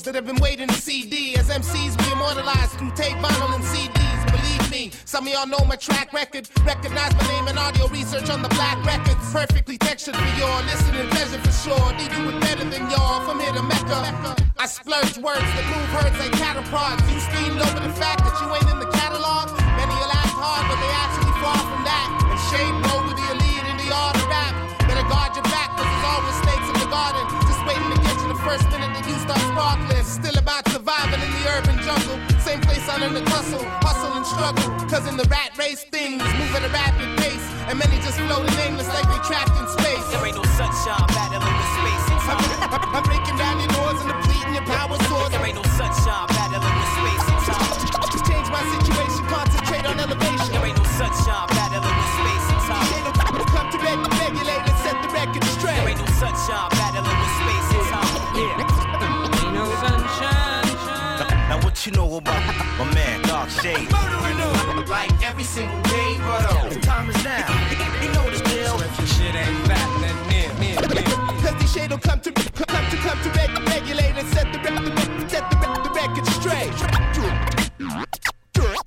[0.00, 1.36] That have been waiting to CD.
[1.36, 4.20] As MCs, we immortalized through tape, vinyl, and CDs.
[4.32, 6.48] Believe me, some of y'all know my track record.
[6.64, 9.20] Recognize my name and audio research on the black records.
[9.30, 11.92] Perfectly textured for your listening pleasure for sure.
[12.00, 14.32] Need you with better than y'all from here to Mecca.
[14.56, 16.64] I splurge words that move herds like cattle.
[16.64, 19.52] You steamed over the fact that you ain't in the catalog.
[19.76, 22.08] Many will act hard, but they actually far from that.
[22.32, 24.56] And shade with the elite in the art of rap.
[24.88, 27.28] Better guard your back, cause there's always snakes in the garden.
[27.44, 28.91] Just waiting to get you the first minute
[29.26, 30.04] that you start sparkling.
[30.04, 32.16] Still about surviving in the urban jungle.
[32.40, 34.68] Same place I learned to tussle, hustle and struggle.
[34.88, 37.46] Cause in the rat race, things move at a rapid pace.
[37.68, 40.06] And many just floating aimless like they trapped in space.
[40.12, 42.06] There ain't no sunshine battling with space.
[42.22, 44.21] I'm, I'm breaking down your doors and depleting
[61.82, 63.90] what you know about my man Dark Shade?
[63.90, 67.48] Murdering them like every single day, but oh, the time is now.
[68.02, 68.78] You know the deal.
[69.06, 69.88] Shit ain't fat
[71.42, 74.58] Cause these shade will come to come to come to reg- regulate and set the
[74.58, 76.72] rec- the set the, rec- the record straight.
[78.54, 78.78] Straight,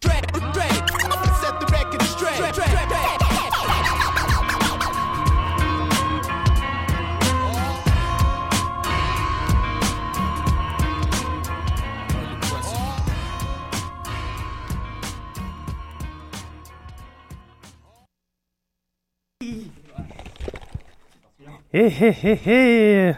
[0.00, 0.73] straight, set
[21.76, 23.12] Hé hé hé hé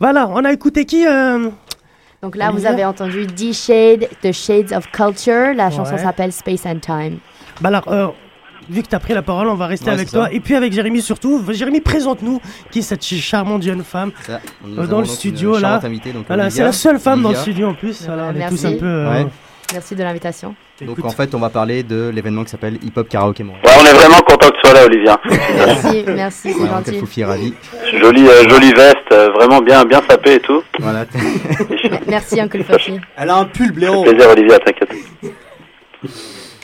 [0.00, 1.50] Voilà, on a écouté qui euh,
[2.22, 5.52] Donc là, vous avez entendu D-Shade, The Shades of Culture.
[5.54, 5.98] La chanson Ouais.
[5.98, 7.18] s'appelle Space and Time.
[7.60, 8.06] Bah alors, euh,
[8.70, 10.28] vu que tu as pris la parole, on va rester Ouais, avec toi.
[10.28, 10.32] ça.
[10.32, 11.44] Et puis avec Jérémy surtout.
[11.52, 12.40] Jérémy, présente-nous
[12.70, 15.78] qui est cette charmante jeune femme Ça, nous euh, dans le studio là.
[15.78, 18.02] donc Voilà, c'est la seule femme dans le studio en plus.
[18.06, 19.06] Voilà, on est tous un peu.
[19.72, 20.54] Merci de l'invitation.
[20.82, 23.62] Donc en fait, on va parler de l'événement qui s'appelle Hip Hop Karaoke Montréal.
[23.64, 25.20] Ouais, on est vraiment content que tu sois là, Olivia.
[25.66, 26.98] Merci, merci, c'est Voilà, gentil.
[26.98, 27.54] Foufi ravi.
[28.00, 30.62] Jolie, euh, jolie veste, euh, vraiment bien, bien sapée et tout.
[30.80, 31.04] Voilà.
[32.08, 32.98] Merci, Uncle Fuffy.
[33.16, 34.02] Elle a un pull blaireau.
[34.02, 34.90] Plaisir, Olivia, t'inquiète.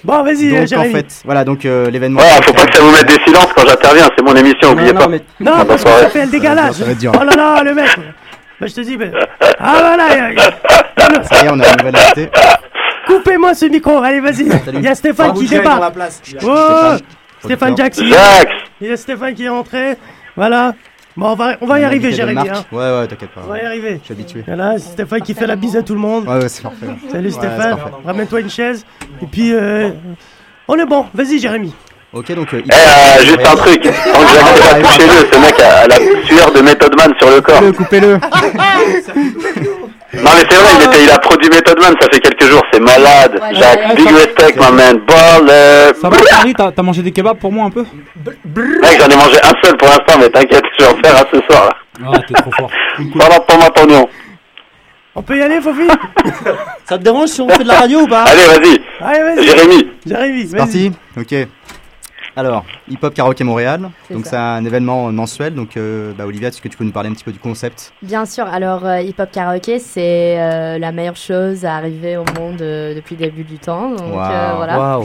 [0.02, 2.20] Bon, vas-y, donc en fait, voilà, donc euh, l'événement.
[2.20, 4.92] Ouais, faut pas que ça vous mette des silences quand j'interviens, c'est mon émission, oubliez
[4.92, 5.08] non, pas.
[5.08, 5.98] mais- Non, Ah, parce que bonsoir.
[6.04, 6.74] ça fait le décalage.
[6.74, 7.12] Ça va être dur.
[7.20, 7.88] Oh là là, le mec.
[8.60, 9.10] Bah, je te dis, mais...
[9.58, 12.30] ah voilà, y a- y a- Ça y est, on a une nouvelle invitée.
[13.06, 13.98] Coupez-moi ce micro.
[14.02, 14.48] Allez, vas-y.
[14.74, 15.94] Il y a Stéphane qui la débarque.
[15.94, 16.22] place.
[16.44, 16.96] Oh,
[17.44, 18.04] Stéphane Jackson.
[18.04, 18.50] Jax
[18.80, 19.96] Il y a Stéphane qui est rentré.
[20.36, 20.74] Voilà.
[21.16, 22.40] Bon, on va, on va y arriver, Jérémy.
[22.46, 22.64] hein.
[22.70, 23.40] Ouais, ouais, t'inquiète pas.
[23.46, 23.98] On va y arriver.
[24.00, 24.42] Je suis habitué.
[24.46, 26.28] Voilà, c'est Stéphane qui fait la bise à tout le monde.
[26.28, 26.86] Ouais, ouais, c'est parfait.
[27.10, 27.78] Salut Stéphane.
[28.04, 28.84] Ramène-toi une chaise.
[29.22, 29.90] Et puis, euh,
[30.68, 31.06] on est bon.
[31.14, 31.74] Vas-y, Jérémy.
[32.12, 32.52] Ok, donc.
[32.52, 33.94] euh, Eh, euh, juste un truc, tant que
[34.34, 35.96] Jax va toucher le, ce mec a, a la
[36.26, 37.60] sueur de Method Man sur le corps.
[37.76, 38.18] Coupez-le, coupez-le.
[40.22, 42.62] Non mais c'est vrai, il, était, il a produit Method Man, ça fait quelques jours,
[42.72, 43.38] c'est malade.
[43.40, 43.94] Ouais, Jacques, ouais.
[43.96, 45.92] big respect, my man, baller.
[46.00, 47.84] Ça va, Paris T'as t'as mangé des kebabs pour moi un peu
[48.24, 51.24] Mec, j'en ai mangé un seul pour l'instant, mais t'inquiète, je vais en faire un
[51.32, 51.76] ce soir là.
[52.12, 52.70] Ah, t'es trop fort.
[53.14, 54.06] Voilà pour ma pognon.
[55.14, 55.88] On peut y aller, Fofi
[56.84, 58.24] Ça te dérange si on fait de la radio ou pas?
[58.24, 59.46] Allez, vas-y, Allez, vas-y.
[59.46, 59.90] Jérémy.
[60.06, 60.90] Jérémy, C'est vas-y.
[60.90, 61.48] parti Ok.
[62.38, 65.54] Alors, Hip Hop Karaoke Montréal, C'est donc c'est un événement mensuel.
[65.54, 67.94] Donc, euh, bah, Olivia, est-ce que tu peux nous parler un petit peu du concept?
[68.02, 72.24] Bien sûr, alors euh, Hip Hop Karaoke, c'est euh, la meilleure chose à arriver au
[72.38, 73.88] monde euh, depuis le début du temps.
[73.92, 74.98] Donc, euh, voilà.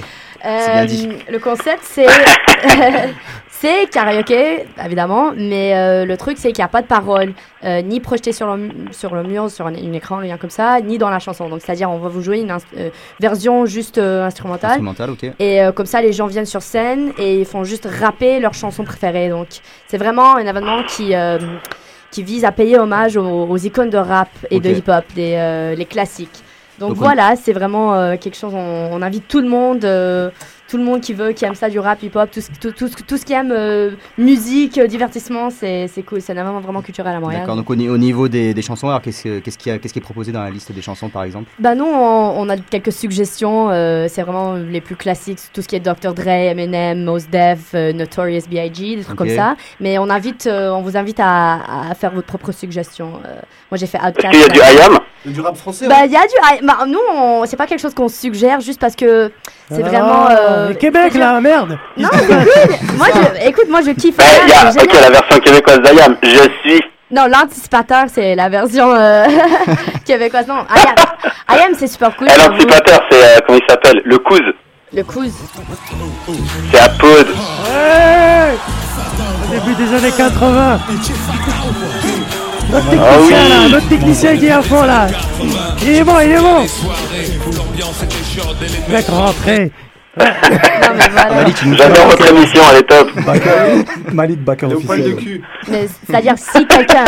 [0.45, 1.09] Euh, bien dit.
[1.31, 2.07] Le concept, c'est.
[3.61, 7.33] c'est karaoké, évidemment, mais euh, le truc, c'est qu'il n'y a pas de paroles,
[7.63, 10.81] euh, ni projetées sur le, sur le mur, sur un, un écran, rien comme ça,
[10.81, 11.47] ni dans la chanson.
[11.47, 12.89] Donc, c'est-à-dire, on va vous jouer une euh,
[13.19, 14.71] version juste euh, instrumentale.
[14.71, 15.25] Instrumental, ok.
[15.39, 18.83] Et comme ça, les gens viennent sur scène et ils font juste rapper leurs chansons
[18.83, 19.29] préférées.
[19.29, 19.47] Donc,
[19.87, 21.13] c'est vraiment un événement qui,
[22.09, 25.75] qui vise à payer hommage aux, aux icônes de rap et de hip-hop, des, euh,
[25.75, 26.39] les classiques.
[26.79, 28.53] Donc, Donc, on- voilà, c'est vraiment euh, quelque chose.
[28.55, 30.31] On, on invite tout le monde, euh,
[30.71, 32.87] tout le monde qui veut, qui aime ça, du rap, hip-hop, tout, ce- tout, tout,
[32.87, 36.21] ce- tout ce qui aime euh, musique, euh, divertissement, c'est c'est cool.
[36.21, 37.41] C'est un événement vraiment culturel à Montréal.
[37.41, 39.99] D'accord, donc au, ni- au niveau des, des chansons, alors qu'est-ce que- qu'est-ce qui, qui
[39.99, 41.49] est proposé dans la liste des chansons par exemple?
[41.59, 43.69] Bah nous, on, on a quelques suggestions.
[43.69, 46.13] euh, c'est vraiment les plus classiques, tout ce qui est Dr.
[46.13, 49.55] Dre, Eminem, Mos Def, euh, Notorious B.I.G., des trucs comme ça.
[49.81, 53.13] Mais on invite, euh, on vous invite à, à faire votre propre suggestion.
[53.25, 53.35] Euh,
[53.69, 54.33] moi, j'ai fait Outkast.
[54.33, 56.65] Est-ce qu'il y a du IAM Du rap français Bah, il y a du.
[56.65, 59.31] bah, nous, on- c'est pas quelque chose qu'on suggère juste parce que
[59.71, 60.27] c'est Ah, vraiment.
[60.31, 62.97] euh, le Québec, là, merde Non, c'est cool.
[62.97, 64.15] moi, je, écoute, moi, je kiffe.
[64.17, 65.01] Il y a, ok, génial.
[65.03, 66.17] la version québécoise d'IAM.
[66.23, 66.81] Je suis.
[67.11, 69.25] Non, l'anticipateur, c'est la version euh,
[70.05, 70.47] québécoise.
[70.47, 70.95] Non, IAM,
[71.59, 72.27] IAM, c'est super cool.
[72.37, 74.01] L'anticipateur, c'est, euh, comment il s'appelle?
[74.03, 74.41] Le Couz.
[74.93, 75.33] Le couze.
[76.71, 77.27] C'est à Pod.
[77.69, 78.55] Ouais
[79.45, 80.79] Au début des années 80
[82.71, 83.49] Notre technicien Ah oui.
[83.49, 85.07] là, notre technicien qui est à fond là
[85.83, 86.65] Il est bon, il est bon
[88.89, 89.71] Mec rentré
[90.17, 90.25] Non,
[90.95, 91.33] mais voilà.
[91.35, 93.09] Malik, tu nous J'adore votre émission, elle est top.
[94.13, 95.15] Malik Backer officiel.
[95.69, 97.05] Mais c'est-à-dire si quelqu'un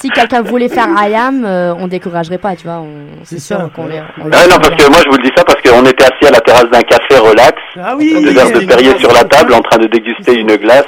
[0.00, 2.78] si quelqu'un voulait faire IAM, euh, on découragerait pas, tu vois.
[2.78, 3.68] On, c'est ça.
[3.76, 4.00] qu'on les.
[4.20, 6.26] on- Ouais, non, parce que moi, je vous le dis ça parce qu'on était assis
[6.26, 7.56] à la terrasse d'un café relax.
[7.78, 10.84] Ah oui Deux de Perrier sur la table en train de déguster une glace.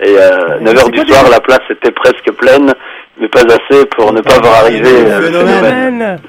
[0.00, 2.74] Et euh, 9h du soir, la place était presque pleine,
[3.20, 5.52] mais pas assez pour ne pas voir arriver euh, le phénomène.
[5.62, 6.20] Phénomène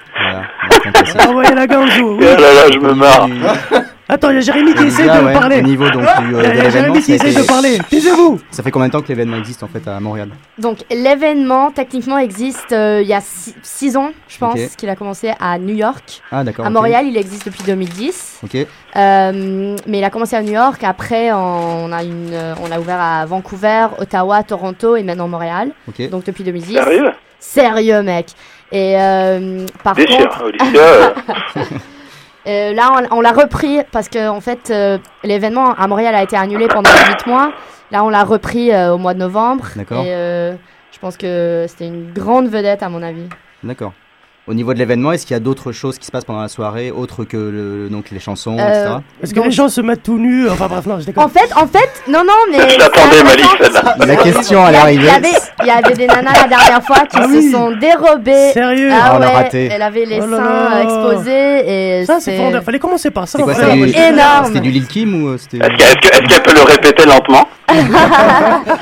[1.13, 2.25] Voilà, on va la ganzou oui.
[2.27, 3.27] Oh là là, je me marre.
[4.07, 6.39] Attends, il y a Jérémy qui essaie de parler Au niveau donc, du, Il y
[6.39, 8.87] a- de il y a l'événement, Jérémy qui essaie de parler Taisez-vous ça fait combien
[8.87, 10.29] de temps que l'événement existe en fait à Montréal?
[10.59, 15.31] Donc l'événement techniquement existe euh, il y a 6 ans, je pense, qu'il a commencé
[15.39, 16.21] à New York.
[16.31, 16.65] Ah d'accord.
[16.65, 16.69] À.
[16.69, 18.41] Montréal, il existe depuis 2010.
[18.43, 18.55] Ok.
[18.55, 20.83] Euh, mais il a commencé à New York.
[20.83, 25.71] Après, on a, une, euh, on a ouvert à Vancouver, Ottawa, Toronto et maintenant Montréal.
[25.87, 26.09] Ok.
[26.09, 26.73] Donc depuis 2010.
[26.75, 27.11] Sérieux?
[27.39, 28.27] Sérieux, mec.
[28.71, 30.57] Et euh, par Déchire, contre.
[32.47, 36.23] euh, là, on, on l'a repris parce que en fait, euh, l'événement à Montréal a
[36.23, 37.51] été annulé pendant 8 mois.
[37.91, 39.67] Là, on l'a repris euh, au mois de novembre.
[39.75, 40.03] D'accord.
[40.03, 43.27] Et je pense que c'était une grande vedette, à mon avis.
[43.63, 43.93] D'accord.
[44.47, 46.49] Au niveau de l'événement, est-ce qu'il y a d'autres choses qui se passent pendant la
[46.49, 48.95] soirée, autres que le, donc les chansons, Euh, etc.
[49.23, 51.49] Est-ce que les gens se mettent tout nus Enfin bref, non, je déconne En fait,
[51.55, 52.59] en fait, non, non, mais.
[52.77, 54.05] L'attendais, Malik.
[54.05, 55.09] La question, elle est Il y, arrivée.
[55.09, 58.51] avait, il y avait des nanas la dernière fois qui Ah se sont dérobées.
[58.53, 59.65] Sérieux Ah Ah, on l'a ouais, raté.
[59.71, 60.83] elle avait les Oh là seins là.
[60.83, 62.63] exposés et Ça, c'est fondeur.
[62.63, 63.39] Fallait commencer par ça.
[63.39, 64.45] C'était du, énorme.
[64.45, 65.57] c'était du Lil Kim ou euh, c'était.
[65.57, 65.95] Est-ce
[66.27, 67.47] qu'elle peut le répéter lentement?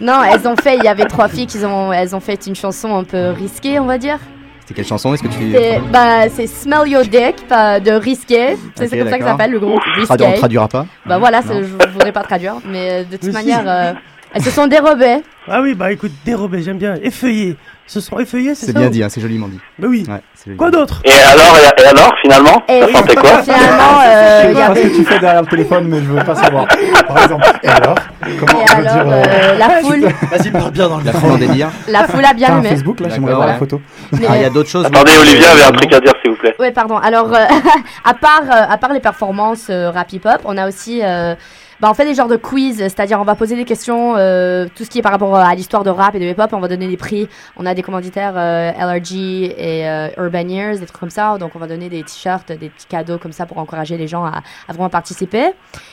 [0.00, 2.56] Non, elles ont fait, il y avait trois filles qui ont, elles ont fait une
[2.56, 4.18] chanson un peu risquée, on va dire.
[4.62, 5.12] C'était quelle chanson?
[5.12, 5.50] Est-ce que tu.
[5.52, 8.56] C'est, bah, c'est Smell Your Dick pas de risqué.
[8.76, 10.34] C'est comme ça que ça s'appelle le groupe on risqué.
[10.38, 13.64] traduira pas Bah voilà, je ne voudrais pas traduire, mais euh, de toute Mais manière,
[13.66, 13.92] euh,
[14.34, 15.22] elles se sont dérobées.
[15.48, 16.94] Ah oui, bah écoute, dérobé, j'aime bien.
[17.02, 17.56] Effeuillé.
[17.86, 19.58] Ce sont effeuillés, c'est C'est ça bien ou- dit, hein, c'est joliment dit.
[19.78, 20.04] Bah oui.
[20.08, 20.56] Ouais, c'est.
[20.56, 21.02] Quoi d'autre?
[21.04, 22.62] Et alors, et, alors, finalement?
[22.68, 23.42] Et Ça sentait quoi?
[23.42, 26.24] finalement, euh, Je sais pas ce que tu fais derrière le téléphone, mais je veux
[26.24, 26.66] pas savoir.
[27.08, 27.96] Par exemple, et alors?
[28.38, 31.12] Comment Et on peut alors, dire euh, la foule, Vas-y, parle bien dans le La
[31.12, 31.68] foule en délire.
[31.88, 32.68] la foule a bien aimé.
[32.70, 33.80] Facebook là, j'aimerais voir la photo.
[34.12, 34.86] Mais, Ah, il y a d'autres choses.
[34.86, 36.54] Attendez, Olivia avait un truc à dire, s'il vous plaît.
[36.60, 36.96] Ouais, pardon.
[36.98, 37.44] Alors, euh,
[38.04, 41.34] à part euh, à part les performances euh, rap hip hop, on a aussi euh,
[41.82, 44.84] bah, on fait des genres de quiz, c'est-à-dire on va poser des questions, euh, tout
[44.84, 46.68] ce qui est par rapport à l'histoire de rap et de hip hop, on va
[46.68, 47.28] donner des prix.
[47.56, 49.12] On a des commanditaires euh, LRG
[49.58, 51.36] et euh, Urban Years, des trucs comme ça.
[51.38, 54.24] Donc on va donner des t-shirts, des petits cadeaux comme ça pour encourager les gens
[54.24, 55.50] à, à vraiment participer.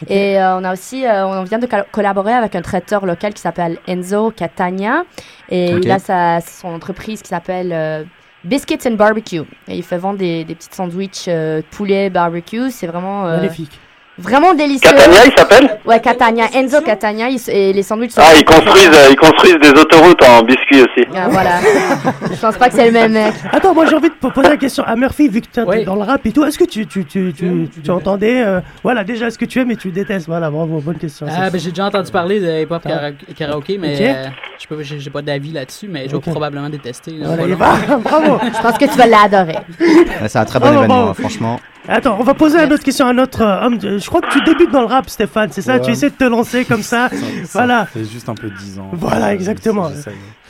[0.07, 3.33] Et euh, on a aussi, euh, on vient de col- collaborer avec un traiteur local
[3.33, 5.03] qui s'appelle Enzo Catania
[5.49, 8.03] et il a sa, son entreprise qui s'appelle euh,
[8.43, 9.41] Biscuits and Barbecue.
[9.67, 12.69] Et il fait vendre des, des petites sandwichs euh, poulet barbecue.
[12.69, 13.79] C'est vraiment, euh, Magnifique.
[14.19, 14.89] Vraiment délicieux.
[14.89, 16.45] Catania, il s'appelle Ouais, Catania.
[16.53, 17.29] Enzo Catania.
[17.29, 18.21] il et les sandwichs sont.
[18.23, 21.07] Ah, ils construisent, euh, ils construisent des autoroutes en biscuits aussi.
[21.15, 21.59] Ah, voilà.
[22.31, 23.33] Je pense pas que c'est le même mec.
[23.51, 25.85] Attends, moi j'ai envie de poser la question à Murphy, vu que tu es Oui.
[25.85, 26.43] dans le rap et tout.
[26.45, 28.41] Est-ce que tu, tu, tu, tu, tu entendais.
[28.45, 30.27] euh, voilà, déjà, est-ce que tu aimes et tu détestes?
[30.27, 31.25] Voilà, bravo, bonne question.
[31.29, 32.89] Ah, ben, j'ai déjà entendu parler de hip-hop Ah.
[32.89, 34.01] kara- karaoké, mais Ok.
[34.01, 34.25] euh,
[34.59, 37.11] je peux- j'ai pas d'avis là-dessus, mais je vais probablement détester.
[37.11, 39.57] là, Voilà, pas bravo Je pense que tu vas l'adorer.
[39.79, 41.59] Ouais, C'est un très bon Bravo, événement, franchement.
[41.87, 43.77] Attends, on va poser une autre question à notre euh, homme.
[43.77, 45.81] de- Je crois que tu débutes dans le rap, Stéphane, c'est ça Ouais.
[45.81, 47.09] Tu essaies de te lancer comme ça.
[47.53, 47.79] voilà.
[47.81, 48.89] Ça fait juste un peu 10 ans.
[48.93, 49.87] Voilà, exactement.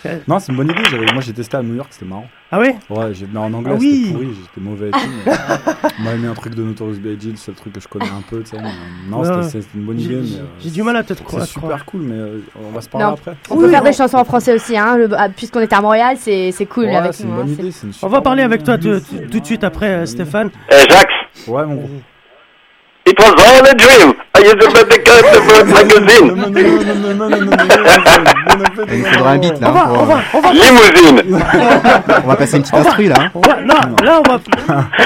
[0.05, 0.82] Euh, Non, c'est une bonne idée.
[1.14, 2.28] Moi, j'ai testé à New York, c'était marrant.
[2.51, 4.05] Ah ouais Ouais, j'ai mais en anglais, Ah oui.
[4.05, 5.34] c'était pourri, j'étais mauvais mais
[5.99, 8.24] On m'a mis un truc de Notorious B.I.G., le seul truc que je connais un
[8.28, 8.57] peu, tu sais.
[8.60, 8.72] mais, euh,
[9.10, 10.26] Non, Ouais, c'était- une bonne J'ai- idée, mais.
[10.26, 12.82] j'ai- euh, j'ai du mal à te c'est croire- super cool, mais euh, on va
[12.82, 13.14] se parler Non.
[13.14, 13.36] après.
[13.51, 14.97] On peut faire des chansons en français aussi, hein.
[14.97, 17.30] le- ah, Puisqu'on était à Montréal, c'est c'est cool Ouais, avec c'est nous.
[17.34, 19.64] une hein, bonne c'est- idée, c'est une On va parler avec toi tout, de suite
[19.64, 20.49] après, Stéphane.
[20.72, 21.07] Eh, Jacques
[21.47, 21.89] Ouais, mon gros.
[23.10, 24.86] It was all a dream I used to the
[25.47, 26.28] bird magazine
[28.91, 29.74] Il faudra un beat là.
[30.53, 31.39] Limousine
[32.24, 33.16] on va passer une petite instru là.
[33.20, 33.32] hein.
[33.34, 34.30] On va- là, on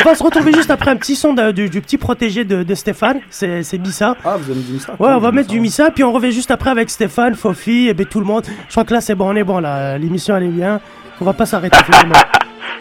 [0.05, 3.19] va, se retrouver juste après un petit son du, petit protégé de, Stéphane.
[3.29, 4.15] C'est Missa.
[4.25, 6.51] Ah, vous avez du Missa Ouais, on va mettre du Missa, puis on revient juste
[6.51, 8.43] après avec Stéphane, Fofi, et ben tout le monde.
[8.67, 9.97] Je crois que là, c'est bon, on est bon, là.
[9.97, 10.79] L'émission, elle est bien.
[11.21, 12.15] On va pas s'arrêter finalement.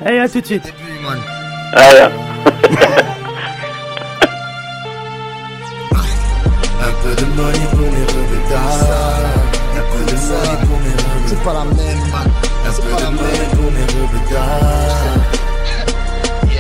[0.05, 0.73] Allez, à tout de suite.
[1.75, 2.09] Allez.
[6.85, 8.91] Un peu de money pour mes rebutards.
[9.77, 11.29] Un peu de money pour mes rebutards.
[11.29, 12.03] C'est pas la même.
[12.67, 14.93] Un peu de money pour mes rebutards.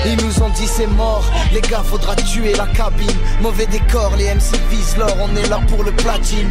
[0.05, 3.16] Ils nous ont dit c'est mort, les gars faudra tuer la cabine.
[3.40, 6.50] Mauvais décor, les MC visent l'or, on est là pour le platine.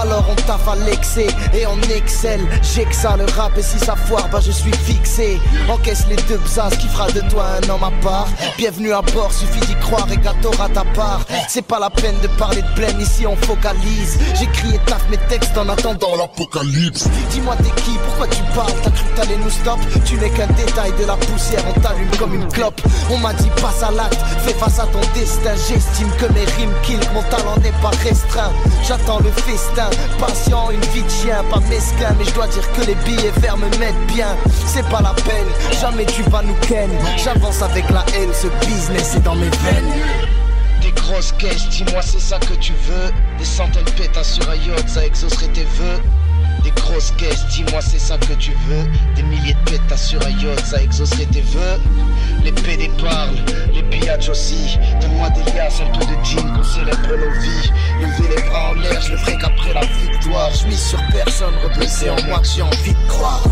[0.00, 3.96] Alors on taffe à l'excès et on excelle J'ai que le rap et si ça
[3.96, 5.40] foire bah je suis fixé.
[5.68, 8.28] Encaisse les deux psas qui fera de toi un homme à part.
[8.56, 11.20] Bienvenue à bord, suffit d'y croire et gâteau à ta part.
[11.48, 14.18] C'est pas la peine de parler de plaine, ici on focalise.
[14.34, 17.08] J'écris et taffe mes textes en attendant l'apocalypse.
[17.30, 19.78] Dis-moi t'es qui, pourquoi tu parles, t'as cru t'allais nous stop?
[20.04, 22.80] Tu n'es qu'un détail de la poussière, on t'allume comme une clope.
[23.10, 26.74] On m'a dit passe à l'acte, fais face à ton destin J'estime que mes rimes
[26.82, 28.52] kill, mon talent n'est pas restreint.
[28.86, 32.82] J'attends le festin, patient, une vie de chien Pas mesquin, mais je dois dire que
[32.82, 34.36] les billets verts me mettent bien.
[34.66, 35.48] C'est pas la peine,
[35.80, 36.90] jamais tu vas nous ken.
[37.16, 39.92] J'avance avec la haine, ce business est dans mes veines.
[40.82, 43.10] Des grosses caisses, dis-moi c'est ça que tu veux.
[43.38, 46.00] Des centaines pétas sur un yacht, ça exaucerait tes vœux
[46.64, 48.84] Des grosses caisses, dis-moi c'est ça que tu veux
[49.14, 51.80] Des milliers de pétas sur un yacht, ça exaucerait tes vœux
[52.44, 53.36] Les PD parlent,
[53.74, 58.36] les pillages aussi Donne-moi des liasses, un peu de jean qu'on célèbre nos vies Lever
[58.36, 62.10] les bras en l'air, je le ferai qu'après la victoire Je mise sur personne, reblessé
[62.10, 63.44] en moi que j'ai envie de croire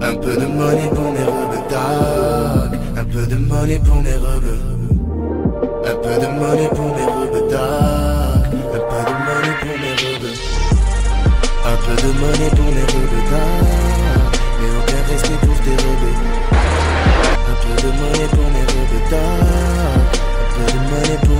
[0.00, 2.70] Un peu de money pour mes rebutards.
[2.96, 4.62] Un peu de money pour mes rebutards.
[5.84, 7.98] Un peu de money pour mes rebutards.
[7.98, 8.01] Un
[11.96, 13.64] peu de money pour mes rebutards.
[14.60, 16.52] Mais aucun respect pour tes rebutards.
[17.50, 20.00] Un peu de money pour mes rebutards.
[20.38, 21.31] Un peu de money pour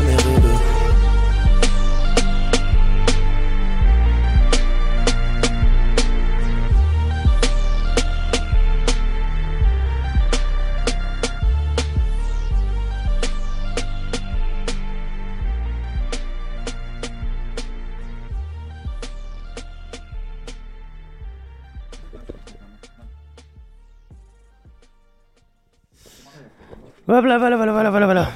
[27.06, 28.28] Voilà, voilà, voilà, voilà, voilà, voilà.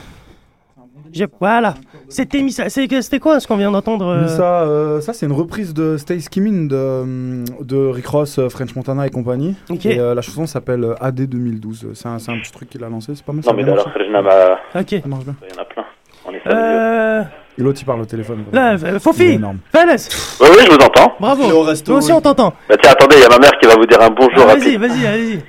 [1.41, 1.75] Voilà.
[2.09, 2.69] C'était Missa.
[2.69, 6.21] C'était quoi ce qu'on vient d'entendre euh, ça, euh, ça c'est une reprise de Stay
[6.21, 9.55] Skimming de, de Rick Ross, euh, French Montana et compagnie.
[9.71, 9.87] Ok.
[9.87, 11.89] Et euh, la chanson s'appelle euh, AD 2012.
[11.95, 13.43] C'est un, c'est un petit truc qu'il a lancé, c'est pas mal.
[13.45, 13.89] ça Non, mais alors,
[14.23, 14.81] m'a.
[14.81, 14.95] Ok.
[15.03, 15.35] Ça marche bien.
[15.49, 15.85] Il y en a plein.
[16.27, 17.23] On est Euh.
[17.59, 18.45] Et l'autre il parle au téléphone.
[18.53, 19.41] Là, euh, Fofi.
[19.73, 20.11] Vanessa
[20.41, 21.15] Oui, oui, je vous entends.
[21.19, 22.13] Bravo Nous aussi, oui.
[22.13, 22.53] on t'entend.
[22.69, 24.53] Bah, tiens, attendez, il y a ma mère qui va vous dire un bonjour Ah,
[24.53, 24.79] rapide.
[24.79, 25.43] Vas-y, vas-y,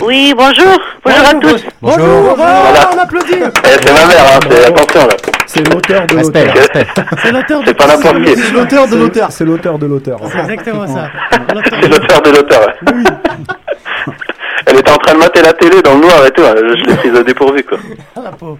[0.00, 0.78] Oui, bonjour.
[1.04, 1.64] Bonjour à tous.
[1.82, 2.62] Bonjour, Voilà.
[2.62, 5.16] voilà, on applaudit Eh, c'est ma mère, hein, c'est attention là.
[5.46, 6.54] C'est l'auteur de Respect, l'auteur.
[6.62, 6.86] respect.
[7.22, 8.36] C'est l'auteur de C'est pas n'importe qui.
[8.36, 9.32] C'est l'auteur de l'auteur.
[9.32, 10.20] C'est l'auteur de l'auteur.
[10.32, 11.10] C'est exactement ça.
[11.80, 12.60] C'est l'auteur de l'auteur.
[12.66, 12.74] ouais.
[14.66, 16.42] Elle était en train de mater la télé dans le noir et tout.
[16.42, 17.78] hein, Je l'ai prise au dépourvu quoi.
[18.16, 18.58] Ah, la pauvre.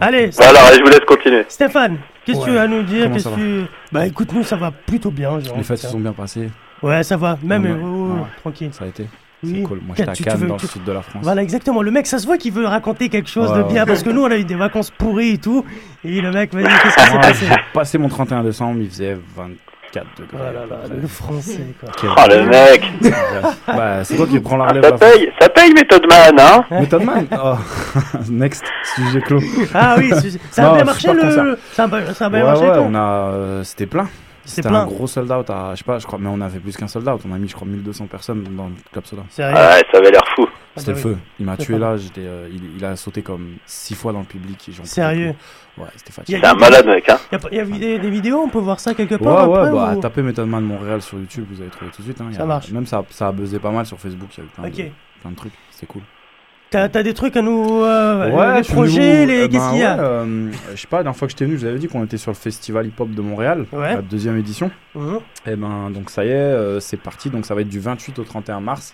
[0.00, 1.44] Allez, Bah, alors, allez, je vous laisse continuer.
[1.48, 3.10] Stéphane, qu'est-ce que tu as à nous dire?
[3.12, 3.64] Qu'est-ce ça que tu...
[3.90, 5.38] Bah écoute, nous ça va plutôt bien.
[5.56, 6.50] Les fêtes se sont bien passées.
[6.82, 7.38] Ouais, ça va.
[7.42, 7.70] Même, Ouais.
[7.70, 8.26] euh, oh, Ouais.
[8.42, 8.70] tranquille.
[8.72, 9.06] Ça a été.
[9.42, 9.56] Oui.
[9.56, 9.80] C'est cool.
[9.86, 11.22] Moi j'étais à Cannes veux- dans tu- le sud de la France.
[11.22, 11.82] Voilà, exactement.
[11.82, 13.72] Le mec, ça se voit qu'il veut raconter quelque chose Ouais, de ouais.
[13.72, 15.64] bien parce que nous, on a eu des vacances pourries et tout.
[16.04, 19.18] Et le mec, vas-y, qu'est-ce qui s'est passé j'ai passé mon 31 décembre, il faisait
[19.36, 20.28] 24 degrés.
[20.32, 21.00] Oh là là, à peu près.
[21.02, 21.90] le français, quoi.
[22.00, 22.82] Quel- Oh le mec
[23.66, 24.84] Bah, c'est toi qui prends la relève.
[24.84, 27.54] Ça paye, ça paye Method Man, hein Method Man oh.
[28.30, 28.64] Next,
[28.96, 29.40] sujet clos.
[29.74, 30.10] Ah oui,
[30.50, 31.58] ça a Non, bien marché le.
[31.72, 32.98] Ça a, bien- ça a bien Ouais, marché ouais, toi on a,
[33.32, 34.08] euh, c'était plein.
[34.44, 36.58] C'était C'était un gros sold out à, je sais pas, je crois, mais on avait
[36.60, 37.20] plus qu'un sold out.
[37.28, 39.22] On a mis, je crois, 1200 personnes dans le Club Soda.
[39.30, 40.46] Sérieux Ouais, ça avait l'air fou.
[40.76, 41.18] C'était bah le feu.
[41.38, 41.96] Il m'a tué là.
[41.96, 44.68] J'étais, euh, il, il a sauté comme six fois dans le public.
[44.68, 45.34] et Sérieux.
[45.78, 46.38] Ouais, c'était fatigué.
[46.38, 48.48] a- C'est un malade mec, hein Y a, pas- y a des, des vidéos, on
[48.48, 51.18] peut voir ça quelque Ouais, part ouais, après, bah, ou- tapez Method Man Montréal sur
[51.18, 52.20] YouTube, vous allez trouver tout de suite.
[52.20, 52.26] hein.
[52.30, 52.70] Il Ça a- marche.
[52.70, 54.28] Même ça, ça a buzzé pas mal sur Facebook.
[54.36, 54.90] Il y a eu plein, de,
[55.22, 55.52] plein de trucs.
[55.70, 56.02] C'est cool.
[56.70, 57.82] T'as des trucs à nous.
[57.84, 59.44] euh, Ouais, les projets, les.
[59.44, 61.44] eh Qu'est-ce ben qu'il y a euh, Je sais pas, la dernière fois que j'étais
[61.44, 63.94] venu, je vous avais dit qu'on était sur le festival hip-hop de Montréal, Ouais.
[63.94, 64.72] la deuxième édition.
[64.96, 65.18] Mhm.
[65.46, 67.30] Et ben donc ça y est, euh, c'est parti.
[67.30, 68.92] Donc ça va être du 28 au 31 mars.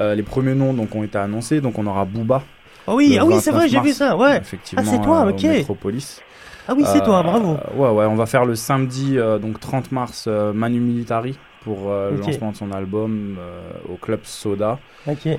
[0.00, 1.60] Euh, les premiers noms donc ont été annoncés.
[1.60, 2.42] Donc on aura Booba.
[2.88, 4.36] Ah oui, ah oui, c'est 29 vrai, j'ai vu ça, ouais.
[4.38, 4.84] Effectivement.
[4.84, 5.42] Ah, c'est toi, euh, ok.
[5.44, 6.20] Metropolis.
[6.66, 7.52] Ah oui, c'est toi, bravo.
[7.52, 11.38] Euh, Ouais, ouais, on va faire le samedi, euh, donc 30 mars, euh, Manu Militari
[11.64, 13.60] pour euh, le lancement de son album euh,
[13.92, 14.78] au club Soda.
[15.06, 15.26] Ok.
[15.26, 15.38] Euh,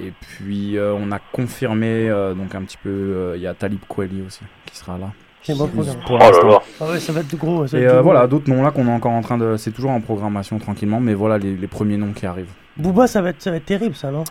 [0.00, 3.54] et puis euh, on a confirmé euh, donc un petit peu, euh, il y a
[3.54, 5.06] Talib Kweli aussi qui sera là.
[5.42, 5.68] C'est bon.
[5.68, 5.84] Pour
[6.20, 6.58] Oh.
[6.80, 7.66] Ah ouais, ça va être gros.
[7.68, 8.02] ça va Et être euh, gros.
[8.10, 9.56] voilà, d'autres noms là qu'on est encore en train de.
[9.56, 12.50] C'est toujours en programmation tranquillement, mais voilà les, les premiers noms qui arrivent.
[12.78, 14.24] Booba, ça va être, ça va être terrible, ça, non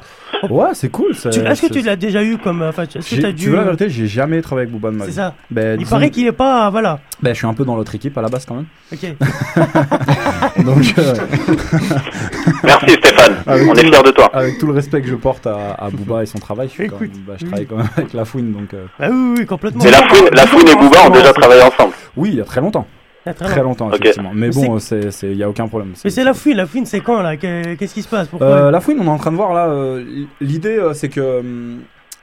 [0.49, 1.15] Ouais, c'est cool.
[1.15, 2.61] ça- Tu- Est-ce que tu l'as déjà eu comme.
[2.61, 3.49] Enfin, est-ce que J'ai- t'as Tu dû.
[3.49, 5.15] veux la vérité, j'ai jamais travaillé avec Booba de ma C'est vie.
[5.15, 5.33] ça.
[5.49, 6.69] Ben, Il disons- paraît qu'il est pas.
[6.69, 6.99] Voilà.
[7.23, 8.65] Ben, je suis un peu dans l'autre équipe à la base quand même.
[8.93, 8.99] Ok.
[10.63, 11.13] Donc, euh,
[12.63, 14.29] Merci Stéphane, avec on tout est fiers de toi.
[14.33, 16.87] Avec tout le respect que je porte à, à Booba et son travail, je, suis
[16.87, 18.51] quand même- bah, je travaille quand même avec La Fouine.
[18.51, 19.83] Donc, euh, Ah oui, oui, complètement.
[19.83, 21.93] Mais la fouine, la fouine et Booba ont déjà travaillé ensemble.
[22.15, 22.85] Oui, il y a très longtemps.
[23.33, 24.31] Très Très longtemps, effectivement.
[24.33, 25.93] Mais bon, c'est- c'est- il n'y a aucun problème.
[26.03, 27.37] Mais c'est la fouine, la fouine, c'est quand, là?
[27.37, 28.27] Que- Qu'est-ce qui se passe?
[28.27, 28.47] Pourquoi?
[28.47, 29.67] Euh, la fouine, on est en train de voir là.
[29.67, 31.41] euh, L'idée, euh, c'est que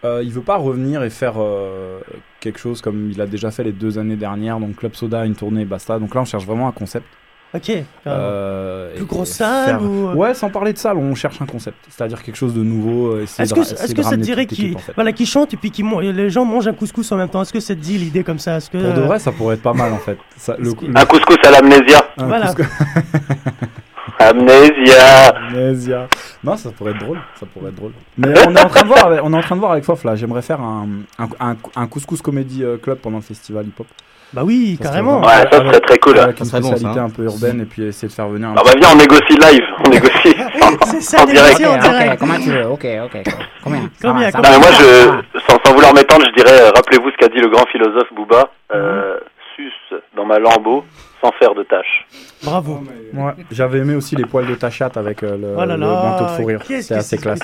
[0.04, 1.98] euh, il veut pas revenir et faire euh,
[2.40, 4.58] quelque chose comme il a déjà fait les deux années dernières.
[4.60, 5.98] Donc Club Soda, une tournée, basta.
[5.98, 7.06] Donc là, on cherche vraiment un concept.
[7.54, 7.70] Ok.
[8.06, 11.46] Euh, Plus grosse salle faire- ou- euh Ouais, sans parler de salle, on cherche un
[11.46, 11.76] concept.
[11.90, 13.12] C'est-à-dire quelque chose de nouveau.
[13.12, 14.92] euh, Est-ce que, essayer que ça te dirait l'équipe, en fait.
[14.94, 17.42] voilà, qu'il chante et puis qu'il les gens mangent un couscous en même temps?
[17.42, 18.56] Est-ce que ça te dit l'idée comme ça?
[18.56, 20.16] Est-ce que, Pour de vrai, ça pourrait être pas mal en fait.
[20.36, 22.00] Ça, le- le- Un couscous à l'amnésia.
[22.16, 22.46] Voilà.
[22.54, 22.66] couscous-
[24.18, 25.28] Amnésia.
[25.36, 26.08] Amnésia.
[26.44, 27.18] Non, ça pourrait être drôle.
[27.38, 27.92] Ça pourrait être drôle.
[28.16, 29.06] Mais on est en train de voir.
[29.06, 30.16] avec- On est en train de voir avec Fof là.
[30.16, 30.86] J'aimerais faire un,
[31.18, 33.86] un, un, un couscous comédie euh, club pendant le festival hip hop.
[34.32, 35.20] Bah oui, Ça carrément.
[35.20, 36.18] Ouais, ça serait très cool.
[36.18, 37.04] Avec une Ça serait bon, spécialité ça.
[37.04, 38.48] un peu urbaine et puis essayer de faire venir.
[38.48, 41.60] un Ah bah viens, on négocie live, on négocie en, C'est ça, en direct.
[41.66, 42.18] en direct.
[42.18, 43.22] comment tu veux Ok, ok.
[43.62, 43.90] Combien?
[44.00, 47.48] Combien, moi, je, sans, sans vouloir m'étendre, je dirais, euh, rappelez-vous ce qu'a dit le
[47.50, 49.18] grand philosophe Booba, euh,
[49.54, 50.84] suce dans ma lambeau
[51.22, 52.06] sans faire de tâches.
[52.42, 52.82] Bravo.
[53.14, 56.30] Ouais, j'avais aimé aussi les poils de ta chatte avec euh, le, Oh manteau de
[56.30, 56.60] fourrure.
[56.66, 57.40] C'est assez c'est- classe.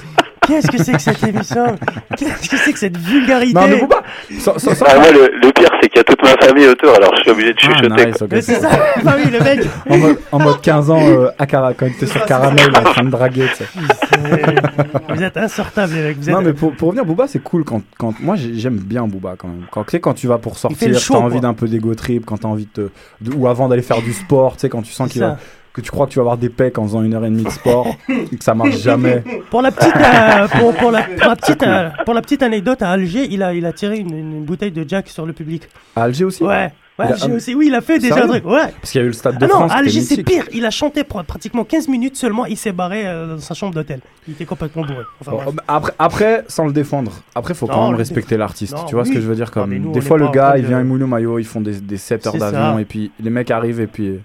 [0.47, 1.77] Qu'est-ce que c'est que cette émission?
[2.17, 3.53] Qu'est-ce que c'est que cette vulgarité?
[3.53, 4.03] Non, mais Booba
[4.39, 6.67] sans- sans- sans- Ah, moi, le, le pire, c'est qu'il y a toute ma famille
[6.67, 8.07] autour, alors je suis obligé de Ah, chuchoter.
[8.07, 8.29] nice, ok.
[8.33, 8.69] Mais c'est ça
[9.07, 12.07] Ah oui, le mec En mode, en mode 15 ans, euh, à Cara- quand t'es
[12.07, 13.67] sur Caramel, en train de draguer, tu sais.
[15.15, 16.17] Vous êtes insortable, les mecs.
[16.19, 16.35] Vous êtes...
[16.35, 18.19] Non, mais pour, pour revenir, Booba, c'est cool quand, quand.
[18.21, 19.67] Moi, j'ai- j'aime bien Booba quand même.
[19.71, 22.39] Quand, tu sais, quand tu vas pour sortir, t'as envie d'un peu d'ego trip, quand
[22.39, 22.91] t'as envie de, te-
[23.31, 25.39] de- Ou avant d'aller faire du sport, tu sais, quand tu sens qu'il va-
[25.79, 27.45] que tu crois que tu vas avoir des pecs en faisant une heure et demie
[27.45, 29.23] de sport, et que ça marche jamais.
[29.51, 32.83] Pour la petite, euh, pour, pour la, pour la petite, euh, pour la petite anecdote,
[32.83, 35.63] à Alger, il a, il a tiré une, une bouteille de Jack sur le public.
[35.97, 36.71] À Alger aussi Ouais.
[36.99, 37.55] Ouais, Il a- aussi.
[37.55, 38.45] Oui, il a fait déjà un truc.
[38.45, 38.73] Ouais.
[38.81, 39.71] Parce qu'il y a eu le stade de Ah non, France.
[39.73, 40.45] qui Alger, c'est pire.
[40.53, 42.45] Il a chanté pr- pratiquement 15 minutes seulement.
[42.45, 44.01] Il s'est barré euh, dans sa chambre d'hôtel.
[44.27, 45.05] Il était complètement bourré.
[45.21, 45.55] Enfin, Bon, bref.
[45.69, 48.75] après, après, sans le défendre, après, faut Non, quand même respecter l'artiste.
[48.75, 50.55] Non, Tu vois ce que je veux dire Non, comme nous, Des fois, le gars,
[50.57, 53.13] il de- vient à Moulin Maillot, ils font des, des 7 heures d'avion, et puis
[53.21, 54.19] les mecs arrivent, et puis.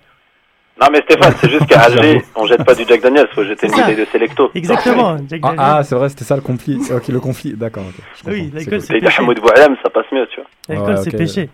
[0.81, 3.67] Non mais Stéphane, c'est juste qu'à Alger, on jette pas du Jack Daniels, faut jeter
[3.67, 4.49] une bouteille de Selecto.
[4.55, 5.17] Exactement.
[5.29, 5.59] Jack Ah, Daniels.
[5.59, 6.79] ah, c'est vrai, c'était ça le conflit.
[6.91, 7.83] Ok, le conflit, d'accord.
[7.87, 9.19] ok, je Oui, l'alcool, c'est péché.
[9.19, 10.49] Hamoud Boualem, ça passe mieux, tu vois.
[10.75, 11.49] L'alcool, Ouais, c'est péché.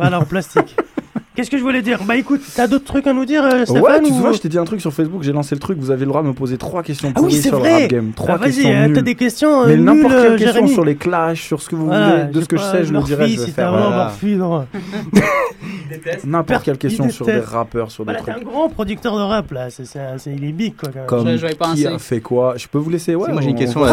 [0.00, 0.76] Voilà, en plastique.
[1.36, 2.00] Qu'est-ce que je voulais dire?
[2.04, 3.64] Bah écoute, t'as d'autres trucs à nous dire, euh.
[3.64, 5.60] Stéphane Ouais, tu ou- souviens, je t'ai dit un truc sur Facebook, j'ai lancé le
[5.60, 7.82] truc, vous avez le droit de me poser trois questions Ah oui, sur le vrai.
[7.82, 8.10] rap game.
[8.14, 10.72] Trois Ah, Vas-y, questions euh, t'as des questions euh, Mais n'importe quelle question Jérémy.
[10.72, 12.84] sur les clashs, sur ce que vous Voilà, voulez, de je ce que je sais,
[12.84, 13.66] je le dirai, je vais si faire.
[13.66, 14.04] t'as vraiment voilà.
[14.06, 14.66] Murphy, non.
[16.24, 18.42] N'importe quelle question sur des rappeurs, sur des Voilà, t'es trucs.
[18.46, 20.00] un grand producteur de rap là, c'est, c'est,
[20.34, 20.88] il est big quoi.
[21.06, 21.38] Quand même.
[21.38, 22.54] Comme Je- qui a fait quoi?
[22.56, 23.86] Je peux vous laisser Ouais, moi, j'ai une on- question, tout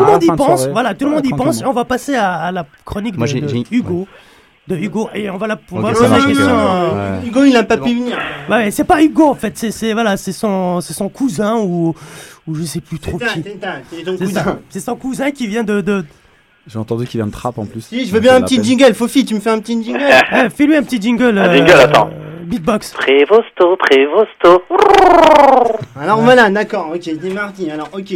[0.00, 1.60] le monde y pense, voilà, tout le monde y pense.
[1.60, 4.06] Et on va passer à, la chronique Moi, de, Hugo.
[4.68, 6.46] De Hugo, et on va la on va Ok, poser ça la question.
[6.48, 7.26] euh, Ouais.
[7.26, 8.16] Hugo, il a pas pu venir.
[8.48, 11.94] Ouais, c'est pas Hugo en fait, c'est, c'est voilà, c'est son, c'est son cousin ou,
[12.46, 13.42] ou je sais plus trop qui.
[14.70, 15.80] C'est son cousin qui vient de.
[15.80, 16.04] de...
[16.68, 17.80] J'ai entendu qu'il vient de trap en plus.
[17.80, 18.94] Si, je veux bien un petit jingle.
[18.94, 19.98] Fofi, tu me fais un petit jingle.
[20.32, 21.36] Eh, fais-lui un petit jingle.
[21.38, 22.10] Un euh, jingle, attends.
[22.44, 22.92] Beatbox.
[22.92, 24.62] Prévosto, Prévosto.
[25.98, 27.68] Alors voilà, d'accord, ok, c'est parti.
[27.68, 28.14] Alors, ok.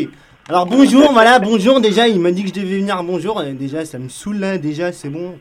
[0.49, 1.81] Alors bonjour, voilà, bonjour.
[1.81, 3.03] Déjà, il m'a dit que je devais venir.
[3.03, 3.41] Bonjour.
[3.41, 4.59] euh, Déjà, ça me saoule là.
[4.59, 5.35] Déjà, c'est bon.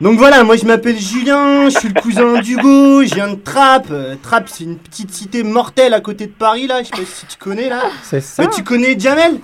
[0.00, 3.88] Donc voilà, moi je m'appelle Julien, je suis le cousin d'Hugo, je viens de Trappes.
[3.90, 6.82] Euh, Trappes, c'est une petite cité mortelle à côté de Paris là.
[6.82, 7.82] Je sais pas si tu connais là.
[8.04, 8.42] C'est ça.
[8.44, 9.40] Mais tu connais Jamel?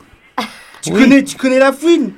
[0.81, 1.01] Tu Oui.
[1.03, 2.13] connais, tu connais la fouine?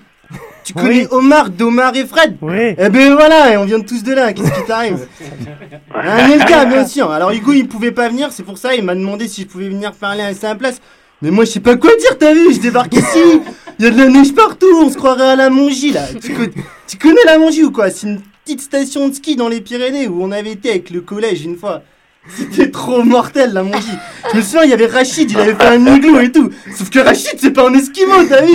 [0.65, 0.83] Tu Oui.
[0.83, 2.37] connais Omar, d'Omar et Fred?
[2.43, 2.75] Oui.
[2.77, 5.07] Eh ben voilà, et on vient tous de là, qu'est-ce qui t'arrive?
[5.95, 7.11] Un Elka, bien sûr.
[7.11, 9.69] Alors Hugo, il pouvait pas venir, c'est pour ça, il m'a demandé si je pouvais
[9.69, 10.81] venir parler à sa place.
[11.23, 13.41] Mais moi, je sais pas quoi dire, t'as vu, je débarque ici,
[13.79, 16.03] il y a de la neige partout, on se croirait à la Mongie, là.
[16.23, 16.43] Tu, co-
[16.87, 17.91] tu connais la Mongie ou quoi?
[17.91, 21.01] C'est une petite station de ski dans les Pyrénées où on avait été avec le
[21.01, 21.83] collège une fois.
[22.29, 23.87] C'était trop mortel la magie.
[24.33, 26.51] Je me souviens, il y avait Rachid, il avait fait un igloo et tout.
[26.77, 28.53] Sauf que Rachid, c'est pas un esquimau, t'as vu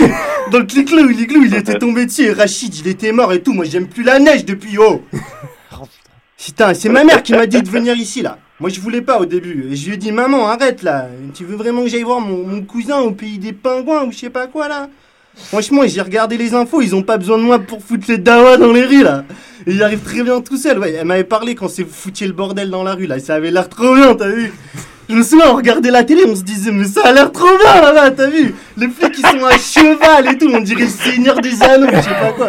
[0.52, 3.54] Dans le l'igloo, l'igloo, il était tombé dessus et Rachid, il était mort et tout.
[3.54, 5.02] Moi, j'aime plus la neige depuis oh.
[6.38, 8.38] Putain, c'est ma mère qui m'a dit de venir ici là.
[8.62, 9.70] Moi, je voulais pas au début.
[9.72, 11.08] Je lui ai dit, maman, arrête là.
[11.34, 14.30] Tu veux vraiment que j'aille voir mon, cousin au pays des pingouins ou je sais
[14.30, 14.88] pas quoi là?
[15.34, 18.58] Franchement, j'ai regardé les infos, ils ont pas besoin de moi pour foutre les dawa
[18.58, 19.24] dans les rues là.
[19.66, 20.78] Et il arrive très bien tout seul.
[20.78, 23.18] Ouais, elle m'avait parlé quand c'est foutier le bordel dans la rue là.
[23.18, 24.54] Ça avait l'air trop bien, t'as vu?
[25.12, 27.58] Je me souviens, on regardait la télé, on se disait, mais ça a l'air trop
[27.58, 28.56] bien là-bas, t'as vu?
[28.78, 32.02] Les flics ils sont à cheval et tout, on dirait le seigneur des anneaux, je
[32.02, 32.48] sais pas quoi.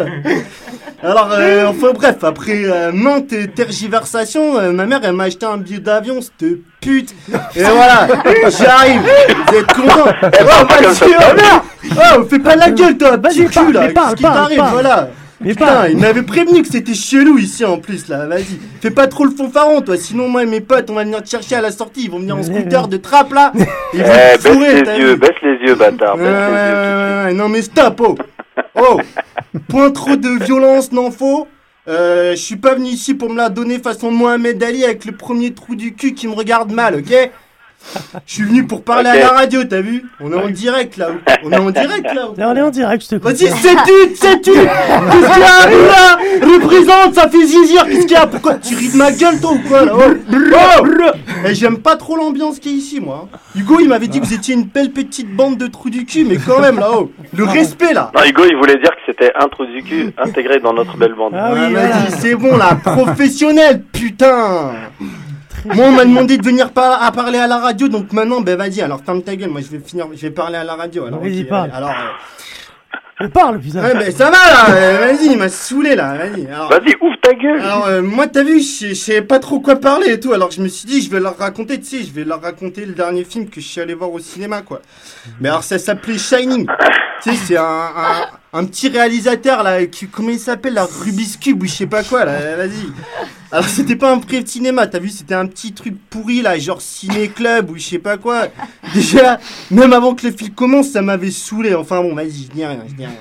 [1.03, 5.57] Alors, euh, enfin bref, après euh, maintes tergiversations, euh, ma mère elle m'a acheté un
[5.57, 7.13] billet d'avion, cette pute.
[7.57, 8.07] Et voilà,
[8.49, 9.01] j'arrive.
[9.01, 11.63] Vous êtes contents Oh, vas-y, oh, merde
[12.15, 14.63] Oh, fais pas la gueule toi, Vas-y, cul là, qu'est-ce qui t'arrive?
[14.71, 15.09] Voilà.
[15.41, 18.59] Mais Putain, il m'avait prévenu que c'était chelou ici en plus là, vas-y.
[18.81, 21.29] Fais pas trop le fanfaron toi, sinon moi et mes potes on va venir te
[21.29, 23.51] chercher à la sortie, ils vont venir en scooter de trappe là.
[23.93, 26.15] Ils vont Eh, te baisse les yeux, vu baisse les yeux, bâtard.
[26.15, 27.17] Ouais, baisse ouais, les yeux.
[27.17, 28.15] ouais, ouais, non mais stop, oh
[28.75, 28.99] Oh
[29.67, 31.47] Point trop de violence, n'en faut
[31.89, 35.11] euh, je suis pas venu ici pour me la donner façon Mohamed Ali avec le
[35.11, 37.29] premier trou du cul qui me regarde mal, ok?
[38.25, 41.09] Je suis venu pour parler à la radio, t'as vu On est en direct là.
[41.43, 42.29] On est en direct là.
[42.37, 46.53] Là, on est en direct, je te Vas-y, sais-tu, sais-tu Qu'est-ce qu'il y a Abdullah
[46.55, 49.51] Représente, ça fait zizir Qu'est-ce qu'il y a Pourquoi tu ris de ma gueule toi
[49.51, 50.01] ou quoi là Oh,
[50.81, 50.87] Oh
[51.45, 53.27] Eh, J'aime pas trop l'ambiance qui est ici moi.
[53.33, 53.37] hein.
[53.55, 56.25] Hugo il m'avait dit que vous étiez une belle petite bande de trous du cul,
[56.25, 59.47] mais quand même là-haut, le respect là Non, Hugo, il voulait dire que c'était un
[59.49, 61.33] trou du cul intégré dans notre belle bande.
[61.35, 64.71] Ah oui, vas-y, c'est bon là, professionnel, putain
[65.65, 68.57] Moi, on m'a demandé de venir par- à parler à la radio, donc maintenant, ben
[68.57, 71.05] vas-y, alors ferme ta gueule, moi je vais finir, je vais parler à la radio.
[71.05, 71.71] Alors, Vas-y, parle.
[71.73, 73.81] Alors, euh, Mais parle, putain.
[73.83, 76.45] ouais, ben ça va là, euh, vas-y, il m'a saoulé là, vas-y.
[76.45, 79.59] Vas-y, ouvre ta gueule Alors, euh, moi, t'as vu, je sais- je savais pas trop
[79.61, 82.03] quoi parler et tout, alors je me suis dit, je vais leur raconter, tu sais,
[82.03, 84.81] je vais leur raconter le dernier film que je suis allé voir au cinéma, quoi.
[85.39, 86.65] Mais alors, ça s'appelait Shining.
[87.21, 91.37] tu sais, c'est un, un, un petit réalisateur, là, qui, comment il s'appelle, la Rubik's
[91.37, 92.87] Cube ou je sais pas quoi, là, vas-y.
[93.51, 96.81] Alors, c'était pas un pré cinéma, t'as vu, c'était un petit truc pourri, là, genre
[96.81, 98.47] ciné-club ou je sais pas quoi.
[98.93, 99.39] Déjà,
[99.71, 101.73] même avant que le film commence, ça m'avait saoulé.
[101.75, 103.15] Enfin bon, vas-y, je dis rien, je dis rien.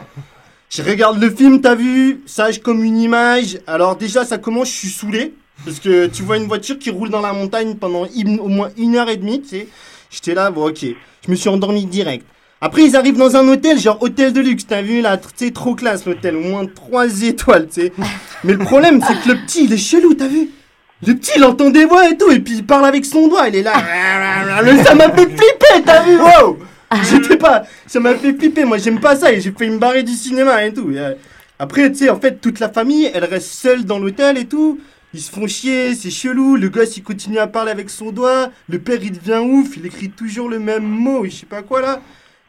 [0.70, 3.58] Je regarde le film, t'as vu, sage comme une image.
[3.66, 5.34] Alors déjà, ça commence, je suis saoulé.
[5.66, 8.70] Parce que tu vois une voiture qui roule dans la montagne pendant une- au moins
[8.78, 9.68] une heure et demie, tu sais.
[10.10, 10.84] J'étais là, bon ok.
[11.26, 12.26] Je me suis endormi direct.
[12.64, 15.50] Après, ils arrivent dans un hôtel, genre hôtel de luxe, t'as vu là, tu sais,
[15.50, 17.92] trop classe l'hôtel, au moins trois étoiles, tu sais.
[18.44, 20.48] Mais le problème, c'est que le petit, il est chelou, t'as vu
[21.04, 23.48] Le petit, il entend des voix et tout, et puis il parle avec son doigt,
[23.48, 23.72] il est là.
[24.84, 26.58] Ça m'a fait flipper, t'as vu Wow
[27.10, 27.64] J'étais pas.
[27.84, 30.64] Ça m'a fait flipper, moi j'aime pas ça, et j'ai fait me barrer du cinéma
[30.64, 30.88] et tout.
[30.92, 31.14] Et, euh,
[31.58, 34.78] après, tu sais, en fait, toute la famille, elle reste seule dans l'hôtel et tout.
[35.14, 36.54] Ils se font chier, c'est chelou.
[36.54, 38.50] Le gosse, il continue à parler avec son doigt.
[38.68, 39.76] Le père, il devient ouf.
[39.76, 42.00] Il écrit toujours le même mot, je sais pas quoi là.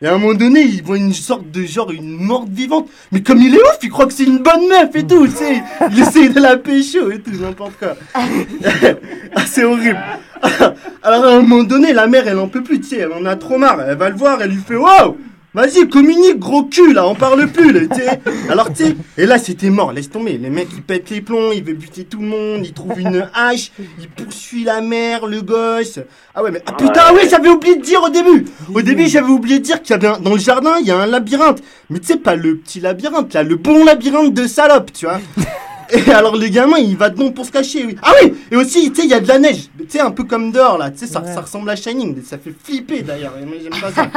[0.03, 2.89] Et à un moment donné, il voit une sorte de genre, une morte vivante.
[3.13, 5.63] Mais comme il est ouf, il croit que c'est une bonne meuf et tout, tu.
[5.91, 7.95] Il essaye de la pécho et tout, n'importe quoi.
[8.13, 9.97] ah, c'est horrible.
[11.03, 12.97] Alors à un moment donné, la mère, elle en peut plus, tu sais.
[12.97, 13.79] Elle en a trop marre.
[13.79, 15.17] Elle va le voir, elle lui fait Wow!
[15.53, 18.19] Vas-y, communique, gros cul, là, on parle plus, là, tu sais.
[18.49, 20.39] Alors, tu sais, et là, c'était mort, laisse tomber.
[20.39, 23.29] Les mecs, ils pètent les plombs, ils veulent buter tout le monde, ils trouvent une
[23.35, 25.99] hache, ils poursuivent la mère, le gosse.
[26.33, 28.45] Ah ouais, mais, ah, putain, oui, j'avais oublié de dire au début.
[28.73, 30.91] Au début, j'avais oublié de dire qu'il y avait un, dans le jardin, il y
[30.91, 31.61] a un labyrinthe.
[31.91, 35.19] Mais tu sais, pas le petit labyrinthe, là, le bon labyrinthe de salope, tu vois.
[35.93, 37.95] Et alors le gamin il va dedans pour se cacher oui.
[38.01, 39.69] Ah oui Et aussi tu sais il y a de la neige.
[39.77, 42.37] Tu sais un peu comme dehors là Tu sais ça, ça ressemble à Shining Ça
[42.37, 44.09] fait flipper d'ailleurs Et moi j'aime pas ça.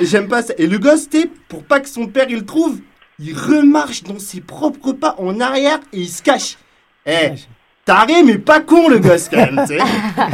[0.00, 0.54] Et j'aime pas ça.
[0.56, 2.78] Et le gosse tu sais Pour pas que son père il le trouve
[3.18, 6.56] Il remarche dans ses propres pas en arrière Et il se cache.
[7.04, 7.32] Eh
[7.84, 9.82] Taré mais pas con le gosse quand même tu sais.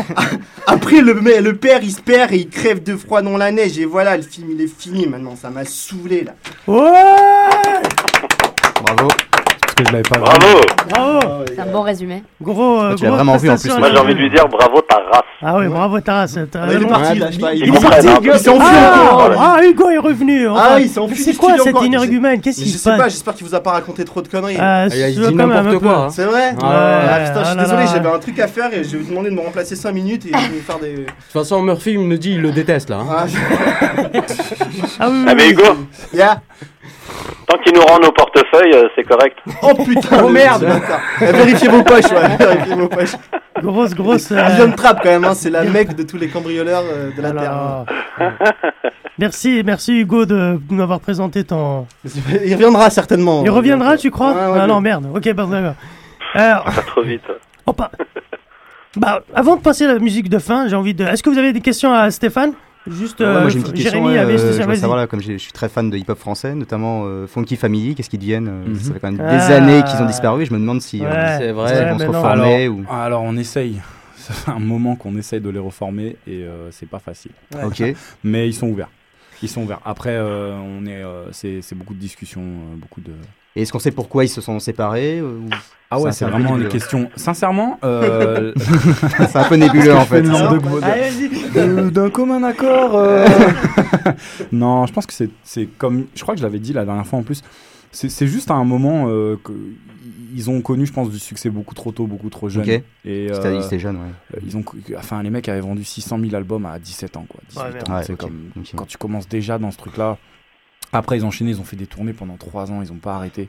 [0.66, 3.78] Après le père il se perd et il crève de froid dans la neige.
[3.78, 5.34] Et voilà le film il est fini maintenant.
[5.34, 6.34] Ça m'a saoulé là.
[6.66, 6.94] Bravo.
[9.76, 12.22] Parce que je l'avais pas Bravo Bravo C'est un bon résumé.
[12.40, 13.94] Gros, euh, tu l'as gros vraiment vu en plus, prestation, Moi, là.
[13.94, 15.22] j'ai envie de lui dire bravo ta race.
[15.42, 16.38] Ah oui, bravo Taras.
[16.50, 18.10] t'as- il est parti, il- pas, il- il il est parti, il
[18.50, 19.32] enfui Ah, encore.
[19.38, 20.46] ah, Hugo est revenu.
[20.48, 21.86] Ah, il s'est enfui C'est quoi studio cette encore.
[21.86, 22.98] énergumène Qu'est-ce qui Je se sais passe?
[22.98, 24.56] pas, j'espère qu'il vous a pas raconté trop de conneries.
[24.60, 25.80] Ah, il a je dit quand même un n'importe peu.
[25.80, 26.10] quoi, hein.
[26.10, 26.54] C'est vrai?
[26.62, 27.90] Ah putain, je suis Ah là désolé, là.
[27.94, 30.24] j'avais un truc à faire et je vais vous demander de me remplacer 5 minutes
[30.26, 30.92] et je vais faire des.
[30.94, 32.98] De toute façon, Murphy il me dit il le déteste là.
[33.00, 33.06] hein.
[33.10, 33.24] Ah,
[35.00, 35.62] Ah oui, Ah, mais Hugo,
[36.14, 36.40] yeah.
[37.46, 39.38] Tant qu'il nous rend nos portefeuilles, euh, c'est correct.
[39.62, 40.66] Oh putain, Oh, merde.
[41.20, 42.36] Eh, Vérifiez vos poches, ouais.
[42.38, 43.14] Vérifiez vos poches.
[43.62, 44.32] grosse, grosse.
[44.32, 47.22] euh, Vivian Trapp quand même, hein, c'est la mec de tous les cambrioleurs euh, de
[47.22, 47.84] la voilà.
[48.18, 48.34] Terre.
[49.18, 51.86] Merci, merci Hugo de m'avoir présenté ton.
[52.44, 53.42] Il reviendra certainement.
[53.44, 55.06] Il reviendra, tu crois ouais, Ah non, mais- merde.
[55.14, 55.74] Ok, pardon, d'accord.
[56.34, 57.22] Alors, Pas trop vite.
[57.66, 57.90] on, par-
[58.96, 61.04] Bah, avant de passer à la musique de fin, j'ai envie de.
[61.04, 62.54] Est-ce que vous avez des questions à Stéphane?
[62.86, 63.92] Juste, Ouais, euh, moi j'ai une petite question.
[63.92, 64.34] Jérémy ouais, avait.
[64.40, 67.26] euh, je veux savoir là, comme je suis très fan de hip-hop français, notamment euh,
[67.26, 68.76] Funky Family, qu'est-ce qu'ils deviennent euh, Mhm.
[68.76, 69.56] Ça fait quand même des Ah.
[69.56, 70.42] années qu'ils ont disparu.
[70.42, 71.72] et Je me demande si euh, Ouais, C'est vrai.
[71.84, 72.84] ouais, vont se reformer alors, ou.
[72.90, 73.80] alors, on essaye.
[74.16, 77.32] Ça fait un moment qu'on essaye de les reformer et euh, c'est pas facile.
[77.62, 77.82] Ok.
[78.24, 78.90] Mais ils sont ouverts.
[79.42, 79.80] Ils sont ouverts.
[79.84, 83.12] Après, euh, on est, euh, c'est, c'est beaucoup de discussions, euh, beaucoup de.
[83.56, 85.48] Et est-ce qu'on sait pourquoi ils se sont séparés euh, ou-
[85.90, 86.68] Ah ouais, c'est vraiment des nébuleux.
[86.70, 87.08] questions.
[87.14, 88.52] Sincèrement, euh,
[89.28, 90.24] C'est un peu nébuleux en fait.
[91.56, 92.96] Euh, d'un commun accord.
[92.96, 93.26] euh.
[94.52, 96.06] non, je pense que c'est, c'est comme.
[96.14, 97.42] Je crois que je l'avais dit la dernière fois en plus.
[97.92, 99.52] C'est, c'est juste à un moment euh, que
[100.36, 102.64] ils ont connu, je pense, du succès beaucoup trop tôt, beaucoup trop jeune.
[102.64, 102.82] Ok.
[103.04, 104.40] Et euh, c'était jeune, ouais.
[104.44, 104.64] ils ont,
[104.98, 107.40] enfin, les mecs avaient vendu 600 000 albums à 17 ans, quoi.
[107.50, 107.94] 18 Ouais.
[107.94, 110.18] Ouais, c'est comme quand tu commences déjà dans ce truc-là.
[110.98, 113.14] Après, ils ont enchaîné, ils ont fait des tournées pendant 3 ans, ils ont pas
[113.14, 113.48] arrêté.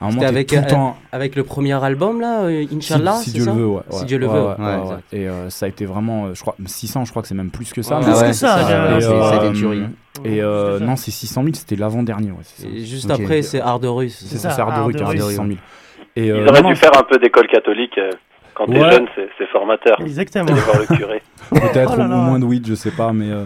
[0.00, 0.96] À un moment, C'était t'es avec, tout le euh, temps.
[1.12, 3.82] avec le premier album là, euh, Inch'Allah, si, si Dieu ça le veut, ouais.
[3.90, 4.46] Si Dieu le ouais, veut.
[4.64, 4.96] ouais.
[5.12, 7.50] Et euh, ça a été vraiment, euh, je crois, 600, je crois que c'est même
[7.50, 7.96] plus que ça.
[8.00, 8.58] Plus ouais, que ça, c'est ça,
[8.90, 9.82] j'ai- Et, c'est- euh, ça a été une tuerie.
[10.24, 12.32] Et euh, non, c'est 600 000, c'était l'avant-dernier.
[12.78, 14.16] Juste après, c'est Hard Russe.
[14.20, 14.98] C'est C'est ça, c'est Arderuc.
[14.98, 15.58] 600 000.
[16.16, 17.98] Et, Ils euh, auraient dû faire un peu d'école catholique.
[18.54, 18.90] Quand t'es Ouais.
[18.92, 19.06] jeune,
[19.38, 20.00] c'est formateur.
[20.00, 20.44] Exactement.
[20.46, 21.22] Aller voir le curé.
[21.50, 22.06] Peut-être Oh ou là.
[22.08, 23.44] moins de weed, je sais pas, mais euh,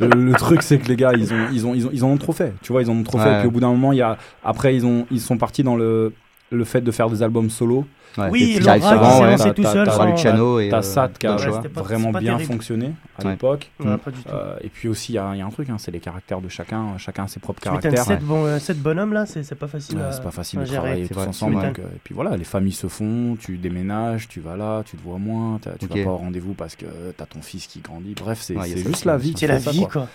[0.00, 2.08] le, le truc c'est que les gars, ils ont, ils ont, ils ont, ils en
[2.08, 2.54] ont trop fait.
[2.62, 3.36] Tu vois, ils en ont trop fait.
[3.36, 5.62] Et puis au bout d'un moment, il y a, après, ils ont, ils sont partis
[5.62, 6.12] dans le,
[6.50, 7.84] le fait de faire des albums solo.
[8.18, 8.28] Ouais.
[8.30, 9.54] Oui, Laura souvent, s'est ouais.
[9.54, 9.86] tout seul.
[9.86, 11.36] t'as Luciano et T'as euh, Sat qui a
[11.74, 13.70] vraiment bien fonctionné à l'époque.
[13.80, 14.32] Ouais, pas du tout.
[14.32, 16.96] Euh, et puis aussi, il y, a un truc, hein, c'est les caractères de chacun.
[16.98, 18.04] Chacun a ses propres caractères.
[18.04, 19.98] sept, bon, euh, sept bonhommes là, c'est pas facile.
[20.12, 21.58] C'est pas facile de travailler tous ensemble.
[21.64, 25.18] et puis voilà, les familles se font, tu déménages, tu vas là, tu te vois
[25.18, 26.86] moins, tu vas pas au rendez-vous parce que
[27.16, 28.14] t'as ton fils qui grandit.
[28.14, 29.34] Bref, c'est juste la vie.
[29.36, 30.08] C'est la vie quoi.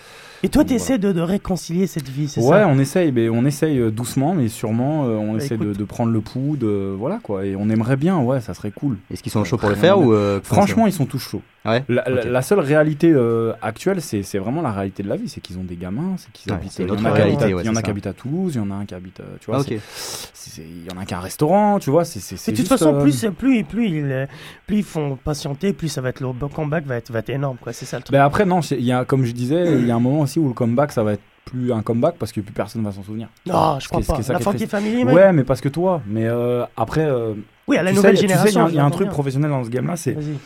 [0.44, 3.28] Et toi, tu essaies de, de réconcilier cette vie, c'est Ouais, ça on essaye, mais
[3.28, 6.94] on essaye euh, doucement, mais sûrement, euh, on Bah, essaie de, prendre le pouls, de
[6.98, 7.46] voilà quoi.
[7.46, 8.96] Et on aimerait bien, ouais, ça serait cool.
[9.12, 11.42] Est-ce qu'ils sont chauds pour le faire ou euh, Franchement, ils sont tous chauds.
[11.64, 11.84] Ouais.
[11.88, 15.58] La, seule réalité euh, actuelle, c'est c'est vraiment la réalité de la vie, c'est qu'ils
[15.58, 16.72] ont des gamins, c'est qu'ils Ouais, habitent.
[16.72, 17.72] c'est Il y une en a autre qui habitent à- réalité, ouais, il y en
[17.72, 17.90] c'est a qui ça.
[17.92, 19.56] habitent à Toulouse, il y en a un qui habite, euh, tu vois.
[19.58, 19.66] Ah, ok.
[19.94, 22.04] c'est- c'est- Il y en a qui a un restaurant, tu vois.
[22.04, 24.28] c'est c'est- c'est Mais de toute façon, euh, plus, plus, plus, ils,
[24.66, 27.56] plus ils font patienter, plus ça va être le comeback va être, va être énorme,
[27.60, 27.72] quoi.
[27.72, 28.12] C'est ça le truc.
[28.12, 30.38] Ben après, non, il y a, comme je disais, il y a un moment aussi
[30.40, 33.02] où le comeback, ça va être plus un comeback parce que plus personne va s'en
[33.02, 33.28] souvenir.
[33.46, 34.18] Non, je crois pas.
[34.32, 34.66] La triste.
[34.68, 35.04] Family.
[35.04, 36.00] Ouais, mais parce que toi.
[36.06, 37.04] Mais euh, après.
[37.04, 37.34] euh,
[37.68, 38.68] Oui, à la nouvelle sais, tu sais, génération.
[38.68, 40.36] Il y a- un truc professionnel dans ce game-là, c'est Vas-y.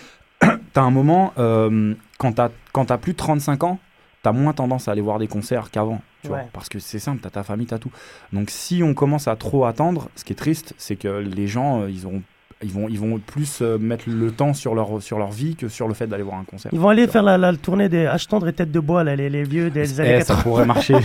[0.77, 3.79] T'as un moment euh, quand t'as plus de 35 ans,
[4.23, 6.03] t'as moins tendance à aller voir des concerts qu'avant.
[6.21, 6.49] Tu vois, Ouais.
[6.53, 7.91] parce que c'est simple, t'as ta famille, t'as tout.
[8.35, 11.81] Donc si on commence à trop attendre, ce qui est triste, c'est que les gens,
[11.81, 12.23] euh, ils auront
[12.63, 15.69] ils vont, ils vont plus euh, mettre le temps sur leur, sur leur vie que
[15.69, 16.71] sur le fait d'aller voir un concert.
[16.73, 19.15] Ils vont aller faire la, la tournée des H tendre et têtes de bois, là,
[19.15, 20.43] les, les vieux des années Eh, ça 80.
[20.43, 20.95] pourrait marcher.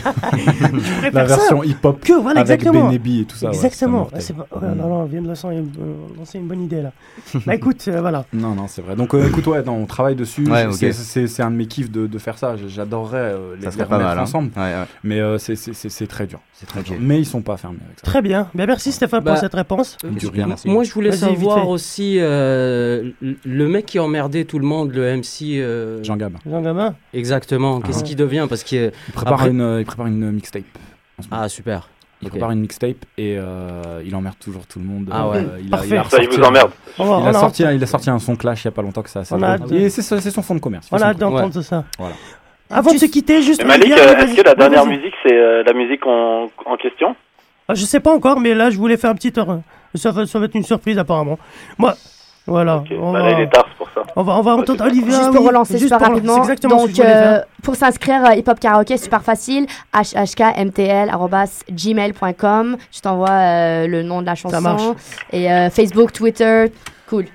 [1.04, 1.36] La faire ça.
[1.36, 2.88] version hip-hop Que, voilà, avec exactement.
[2.90, 3.50] Benebi et tout ça.
[3.50, 4.08] ouais, Exactement.
[4.14, 6.92] Ah, c'est pas- ouais, non, non, on vient de lancer une, euh, bonne idée là.
[7.46, 8.26] bah écoute, euh, voilà.
[8.34, 8.96] Non, non, c'est vrai.
[8.96, 10.46] Donc, euh, écoute, ouais, non, on travaille dessus.
[10.50, 10.68] Ouais.
[10.72, 12.56] C'est- un de mes kiffs de, de faire ça.
[12.68, 14.22] J'adorerais euh, les, Ça mal, hein.
[14.22, 14.52] ensemble.
[14.56, 14.84] Ouais, ouais.
[15.04, 16.40] Mais euh, c'est- c'est c'est- c'est très dur.
[16.54, 16.96] C'est très dur.
[17.00, 18.06] Mais ils sont pas fermés avec ça.
[18.06, 18.48] Très bien.
[18.54, 19.98] Bien, merci Stéphane Bah, pour cette réponse.
[20.36, 20.70] Merci.
[20.70, 21.68] Moi, je voulais savoir fait.
[21.68, 23.10] aussi euh,
[23.44, 25.60] le- mec qui emmerdait tout le monde, le MC.
[25.60, 26.34] euh, Jean Gab.
[26.50, 27.80] Jean Gabin Exactement.
[27.82, 27.88] Ah.
[27.88, 30.64] Qu'est-ce qu'il devient Parce que Il prépare Après- une, euh, il prépare une mixtape.
[31.32, 31.88] ah super.
[32.24, 35.10] Il prépare une mixtape et euh, il emmerde toujours tout le monde.
[35.12, 35.38] Ah ouais.
[35.38, 35.88] Euh, il, a, Parfait.
[35.90, 36.70] il a Ça, il vous emmerde.
[37.00, 39.02] Il a, a sorti, il a sorti un son clash il y a pas longtemps
[39.02, 39.24] que ça.
[39.32, 40.88] On a hâte de- Et c'est c'est son fond de commerce.
[40.92, 41.32] on a hâte truc.
[41.32, 41.84] d'entendre ça.
[41.98, 42.14] Voilà.
[42.70, 43.62] Avant de se quitter, juste.
[43.62, 46.78] Et Malik, euh, est-ce que la Ouais, dernière musique, c'est euh, la musique en, en
[46.78, 47.16] question?
[47.68, 49.34] Ah, Je sais pas encore, mais là, je voulais faire un petit.
[49.38, 49.58] euh,
[49.96, 51.38] Ça va, ça va être une surprise apparemment.
[51.78, 51.96] Moi,
[52.48, 52.78] voilà.
[52.78, 54.02] Ok, on, bah va, là, il est tard, c'est pour ça.
[54.16, 55.12] on va, on va entendre Olivier.
[55.12, 56.38] Juste ah pour oui, relancer juste super pour- rapidement.
[56.38, 59.68] Exactement ce Donc, euh, pour s'inscrire à Hip Hop Karaoke, super facile.
[59.94, 62.78] hhkmtl.gmail.com.
[62.92, 64.60] Je t'envoie euh, le nom de la chanson.
[64.62, 64.82] marche.
[65.32, 66.66] Et euh, Facebook, Twitter.
[67.10, 67.26] Cool.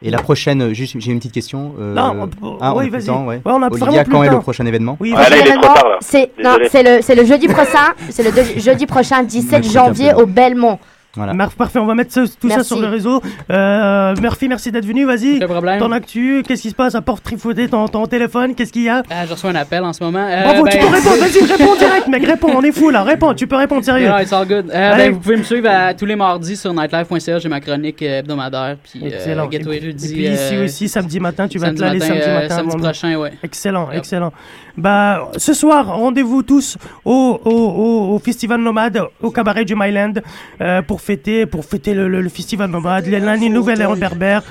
[0.00, 1.74] Et la prochaine, juste j'ai une petite question.
[1.80, 2.28] euh, Non,
[2.60, 3.06] ah, on oui, a plus le vas-y.
[3.06, 3.40] temps, ouais.
[3.44, 5.96] Ouais, Olivia, quand est le prochain événement Oui, Ah, là, il est trop tard, là.
[6.00, 7.94] C'est le, c'est le jeudi prochain.
[8.10, 8.30] C'est le
[8.60, 10.78] jeudi prochain, 17 Mercredi janvier au Belmont.
[11.18, 11.34] Voilà.
[11.34, 12.68] Mar- Parfait, on va mettre ce- tout ça Merci.
[12.68, 13.20] sur le réseau.
[13.50, 15.04] Euh, Murphy, merci d'être venu.
[15.04, 15.40] Vas-y.
[15.78, 18.88] Ton actu, qu'est-ce qui se passe à porte trifouter ton, ton téléphone Qu'est-ce qu'il y
[18.88, 19.02] a?
[19.10, 20.26] Ah, je reçois un appel en ce moment.
[20.26, 21.16] Euh, Bravo, tu ben- peux répondre.
[21.20, 22.24] Vas-y, réponds direct, mec.
[22.24, 23.02] Réponds, on est fou là.
[23.02, 24.06] Réponds, tu peux répondre sérieux.
[24.06, 24.70] Yeah, it's all good.
[24.72, 27.38] Euh, ben, vous pouvez me suivre à- tous les mardis sur nightlife.ca.
[27.38, 28.76] J'ai ma chronique euh, hebdomadaire.
[28.82, 29.48] Puis, Excellent.
[29.52, 30.12] Euh, et, jeudi.
[30.14, 32.54] puis ici aussi, samedi matin, tu vas samedi te là les matin, samedis euh, matin.
[32.56, 33.32] samedi prochain, ouais.
[33.42, 33.98] Excellent, Yep.
[33.98, 34.32] excellent.
[34.76, 40.12] Bah, ce soir, rendez-vous tous au, au, au, au Festival Nomade, au cabaret du Myland,
[40.60, 44.42] euh, pour fêter, pour fêter le, le- le Festival Nomade, l'année nouvelle en berbère.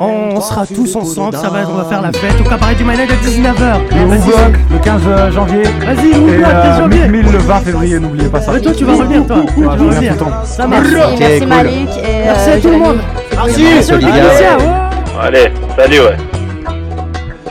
[0.00, 3.02] On sera tous ensemble, ça va, on va faire la fête au cabaret du Myland
[3.02, 4.06] à 19h.
[4.06, 4.30] Vas-y,
[4.72, 5.62] le 15 janvier.
[5.64, 7.08] vas-y, t'es janvier.
[7.08, 8.52] 1000 le 20 février, n'oubliez pas ça.
[8.52, 9.36] Ouais, toi, tu vas revenir, toi.
[9.52, 10.16] Tu vas je reviens revenir.
[10.16, 10.44] tout le temps.
[10.44, 10.86] Ça marche.
[10.92, 11.48] Merci, merci cool.
[11.48, 11.88] Malik.
[11.98, 12.98] Et, Merci euh, à tout le monde.
[13.34, 13.64] Merci.
[15.20, 16.16] Allez, salut, ouais.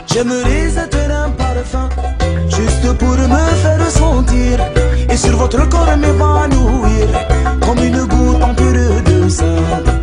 [0.06, 1.88] J'aimerais être un parfum
[2.48, 4.58] Juste pour me faire sentir
[5.10, 7.06] Et sur votre corps m'évanouir
[7.60, 9.95] Comme une goutte tempéré de saint